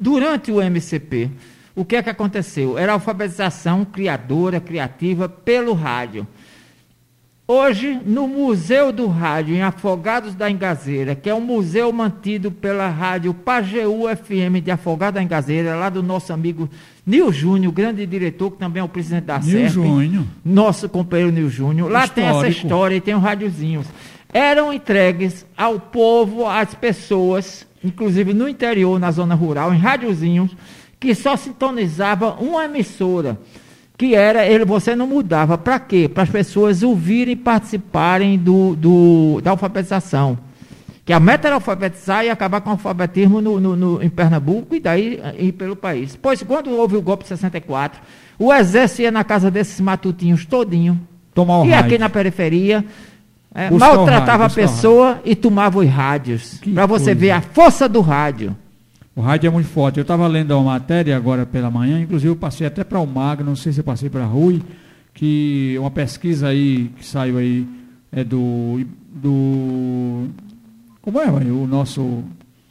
[0.00, 1.30] durante o MCP,
[1.78, 2.76] o que é que aconteceu?
[2.76, 6.26] Era alfabetização criadora, criativa pelo rádio.
[7.50, 12.90] Hoje, no Museu do Rádio, em Afogados da Engazeira, que é um museu mantido pela
[12.90, 16.68] rádio Pajeú FM de Afogados da Engazeira, lá do nosso amigo
[17.06, 19.72] Nil Júnior, grande diretor, que também é o presidente da Nil SERP.
[19.72, 20.24] Júnior.
[20.44, 21.90] Nosso companheiro Nil Júnior.
[21.90, 22.66] Lá tem essa Histórico.
[22.66, 23.86] história e tem os radiozinhos.
[24.30, 30.54] Eram entregues ao povo, às pessoas, inclusive no interior, na zona rural, em radiozinhos,
[31.00, 33.38] que só sintonizava uma emissora
[33.98, 35.58] que era ele você não mudava.
[35.58, 36.08] Para quê?
[36.08, 40.38] Para as pessoas ouvirem e participarem do, do- da alfabetização.
[41.04, 44.74] Que a meta era alfabetizar e acabar com o alfabetismo no, no- no- em Pernambuco
[44.74, 46.16] e daí ir pelo país.
[46.20, 48.00] Pois quando houve o golpe de 64
[48.38, 51.00] o exército ia na casa desses matutinhos todinho.
[51.34, 51.86] Tomar o e rádio.
[51.86, 52.84] aqui na periferia
[53.72, 56.60] o maltratava rádio, a pessoa e tomava os rádios.
[56.72, 57.20] Para você coisa.
[57.20, 58.54] ver a força do rádio
[59.18, 59.98] O rádio é muito forte.
[59.98, 63.46] Eu estava lendo uma matéria agora pela manhã, inclusive eu passei até para o Magno,
[63.46, 64.62] não sei se eu passei para a Rui,
[65.12, 67.66] que uma pesquisa aí que saiu aí
[68.12, 68.86] é do.
[69.12, 70.28] do
[71.02, 72.22] como é, vai, o nosso.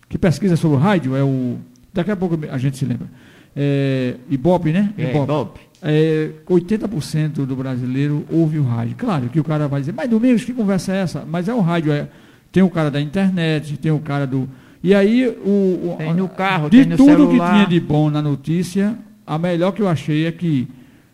[0.08, 1.18] Que pesquisa sobre o rádio?
[1.18, 1.58] É o.
[1.94, 3.08] Daqui a pouco a gente se lembra.
[3.54, 4.94] é, Ibope, né?
[4.98, 5.60] É, Ibope.
[5.84, 8.96] É, 80% do brasileiro ouve o rádio.
[8.96, 11.26] Claro que o cara vai dizer, mas Domingos, que conversa é essa?
[11.28, 12.08] Mas é o rádio, é,
[12.54, 14.48] tem o cara da internet, tem o cara do.
[14.84, 17.50] E aí, o, Tem no carro, de tem no tudo celular.
[17.50, 20.68] que tinha de bom na notícia, a melhor que eu achei é que,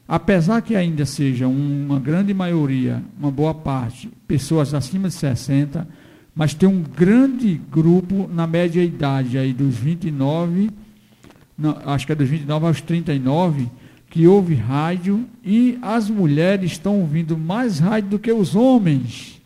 [0.08, 5.88] apesar que ainda seja uma grande maioria, uma boa parte, pessoas acima de 60,
[6.36, 10.70] mas tem um grande grupo na média idade aí dos 29,
[11.58, 13.68] não, acho que é dos 29 aos 39,
[14.10, 19.42] que ouve rádio e as mulheres estão ouvindo mais rádio do que os homens.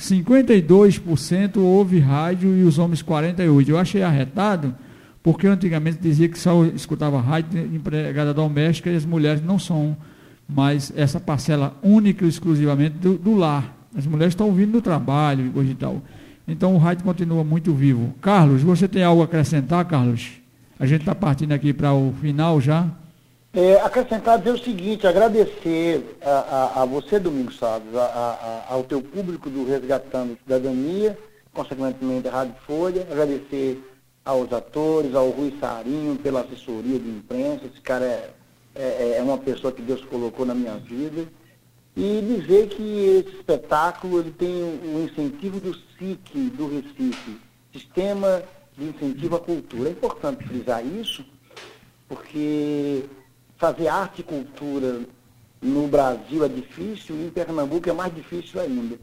[0.00, 3.68] 52% ouve rádio e os homens 48%.
[3.68, 4.74] Eu achei arretado,
[5.22, 9.96] porque antigamente dizia que só escutava rádio empregada doméstica e as mulheres não são
[10.48, 13.76] mais essa parcela única e exclusivamente do, do lar.
[13.94, 16.02] As mulheres estão ouvindo no trabalho e coisa e tal.
[16.48, 18.14] Então o rádio continua muito vivo.
[18.20, 20.32] Carlos, você tem algo a acrescentar, Carlos?
[20.78, 22.88] A gente está partindo aqui para o final já.
[23.52, 29.02] É, acrescentar dizer o seguinte, agradecer a, a, a você, Domingos Salles, a, ao teu
[29.02, 31.18] público do Resgatando Cidadania,
[31.52, 33.82] consequentemente a Rádio Folha, agradecer
[34.24, 38.30] aos atores, ao Rui Sarinho pela assessoria de imprensa, esse cara é,
[38.76, 41.26] é, é uma pessoa que Deus colocou na minha vida,
[41.96, 47.36] e dizer que esse espetáculo ele tem o incentivo do SIC do Recife,
[47.72, 48.44] Sistema
[48.78, 49.88] de Incentivo à Cultura.
[49.88, 51.24] É importante frisar isso,
[52.08, 53.04] porque
[53.60, 55.00] fazer arte e cultura
[55.60, 58.98] no Brasil é difícil e em Pernambuco é mais difícil ainda.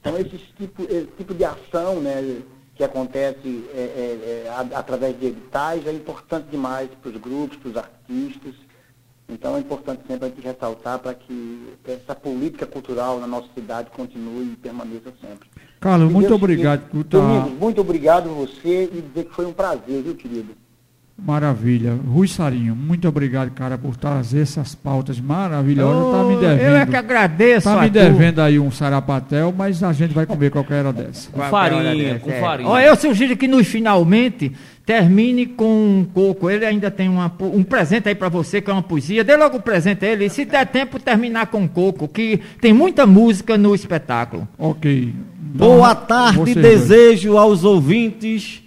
[0.00, 2.40] Então esse tipo, esse tipo de ação né,
[2.74, 7.68] que acontece é, é, é, através de editais é importante demais para os grupos, para
[7.68, 8.54] os artistas.
[9.28, 13.90] Então é importante sempre a gente ressaltar para que essa política cultural na nossa cidade
[13.90, 15.50] continue e permaneça sempre.
[15.80, 17.18] Carlos, E muito Deus obrigado por estar.
[17.18, 20.54] Domingos, muito obrigado a você e dizer que foi um prazer, viu, querido?
[21.20, 21.98] Maravilha.
[22.06, 26.12] Rui Sarinho, muito obrigado, cara, por trazer essas pautas maravilhosas.
[26.12, 26.60] tá me Oh, devendo.
[26.68, 27.92] Eu é que agradeço Tá me tu.
[27.94, 31.28] devendo aí um sarapatel, mas a gente vai comer qualquer hora dessa.
[31.30, 32.40] Com farinha, dessa, com é.
[32.40, 32.68] farinha.
[32.68, 34.52] Ó, eu sugiro que nos finalmente
[34.86, 36.48] termine com um coco.
[36.48, 39.24] Ele ainda tem uma um presente aí pra você, que é uma poesia.
[39.24, 40.26] Dê logo o presente a ele.
[40.26, 44.46] E se der tempo, terminar com coco, que tem muita música no espetáculo.
[44.56, 45.12] Ok.
[45.36, 48.62] Boa tarde, desejo aos ouvintes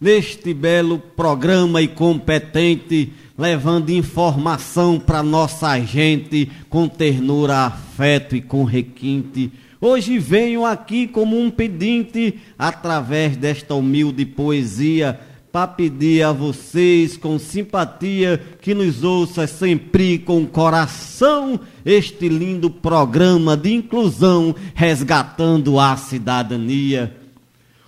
[0.00, 8.64] deste belo programa e competente, levando informação para nossa gente com ternura, afeto e com
[8.64, 9.52] requinte.
[9.78, 15.20] Hoje venho aqui como um pedinte, através desta humilde poesia,
[15.52, 23.56] para pedir a vocês com simpatia que nos ouça sempre com coração este lindo programa
[23.56, 27.19] de inclusão resgatando a cidadania.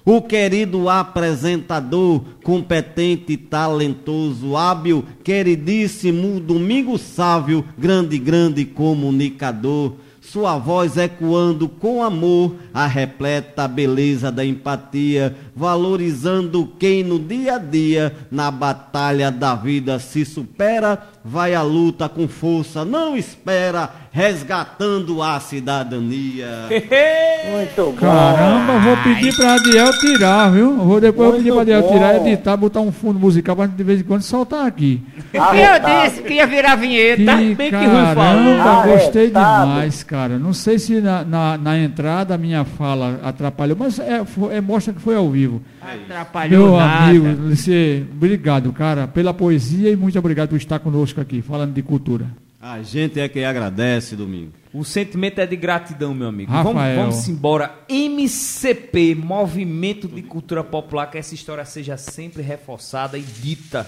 [0.05, 9.95] O querido apresentador, competente, talentoso, hábil, queridíssimo Domingo Sávio, grande, grande comunicador.
[10.21, 17.59] Sua voz ecoando com amor a repleta beleza da empatia, valorizando quem no dia a
[17.59, 25.23] dia, na batalha da vida se supera, vai à luta com força, não espera, resgatando
[25.23, 26.49] a cidadania.
[26.69, 27.93] Muito bom.
[27.95, 30.77] Caramba, vou pedir pra Adiel tirar, viu?
[30.77, 31.93] Vou depois eu Muito pedir pra Adiel bom.
[31.93, 35.01] tirar, editar, botar um fundo musical pra de vez em quando soltar aqui.
[35.37, 35.89] Arretado.
[35.93, 37.37] Eu disse que ia virar vinheta.
[37.37, 38.15] Que bem que Rui falou.
[38.15, 40.39] caramba, gostei demais, cara.
[40.39, 44.61] Não sei se na, na, na entrada a minha fala atrapalhou, mas é, foi- é,
[44.61, 45.63] mostra que foi ao vivo.
[45.81, 47.05] Atrapalhou Meu nada.
[47.07, 51.83] amigo, você, obrigado, cara, pela poesia e muito obrigado por estar conosco aqui, falando de
[51.83, 52.27] cultura.
[52.61, 54.53] A gente é quem agradece, Domingo.
[54.73, 56.51] O sentimento é de gratidão, meu amigo.
[56.51, 57.75] Vamos, vamos embora.
[57.89, 63.87] MCP, Movimento de Cultura Popular, que essa história seja sempre reforçada e dita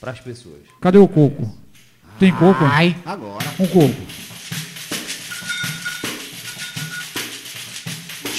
[0.00, 0.60] para as pessoas.
[0.80, 1.50] Cadê o coco?
[2.18, 2.64] Tem coco?
[2.64, 3.46] Ai, Agora.
[3.58, 4.31] Um coco.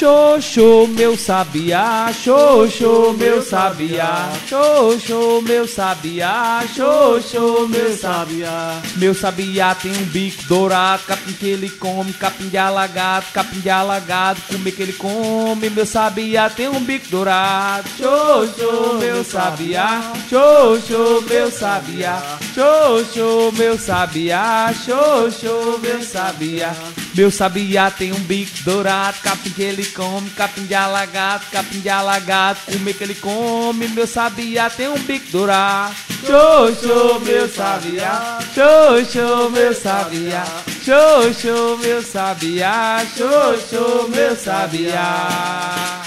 [0.03, 8.81] Xoxô, meu sabiá, xoxô, meu sabiá, xoxô, meu sabiá, xoxô, meu sabiá.
[8.97, 13.69] Meu sabiá tem um bico dourado, capim que ele come, capim de alagado, capim de
[13.69, 15.69] alagado, comer que ele come.
[15.69, 22.21] Meu sabiá tem um bico dourado, xoxô, meu sabiá, xoxô, meu sabiá,
[22.53, 26.75] xoxô, meu sabiá, xoxô, meu sabiá.
[27.15, 31.87] Meu sabiá tem um bico dourado, capim que ele come, capim de alagado, capim de
[31.87, 33.87] alagado, comer que ele come.
[33.89, 35.93] Meu sabiá tem um bico dourado.
[36.25, 40.45] Xoxô, meu sabiá, xoxô, meu sabiá,
[40.83, 46.01] xoxô, meu sabiá, xoxô, meu sabiá.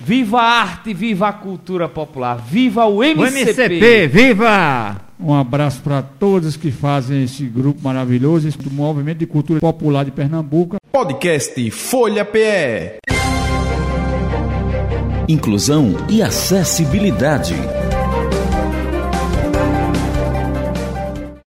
[0.00, 3.20] Viva a arte, viva a cultura popular, viva o MCP.
[3.20, 5.03] O MCP, viva!
[5.24, 10.04] Um abraço para todos que fazem esse grupo maravilhoso, esse do Movimento de Cultura Popular
[10.04, 10.76] de Pernambuco.
[10.92, 12.98] Podcast Folha PE.
[15.26, 17.54] Inclusão e acessibilidade.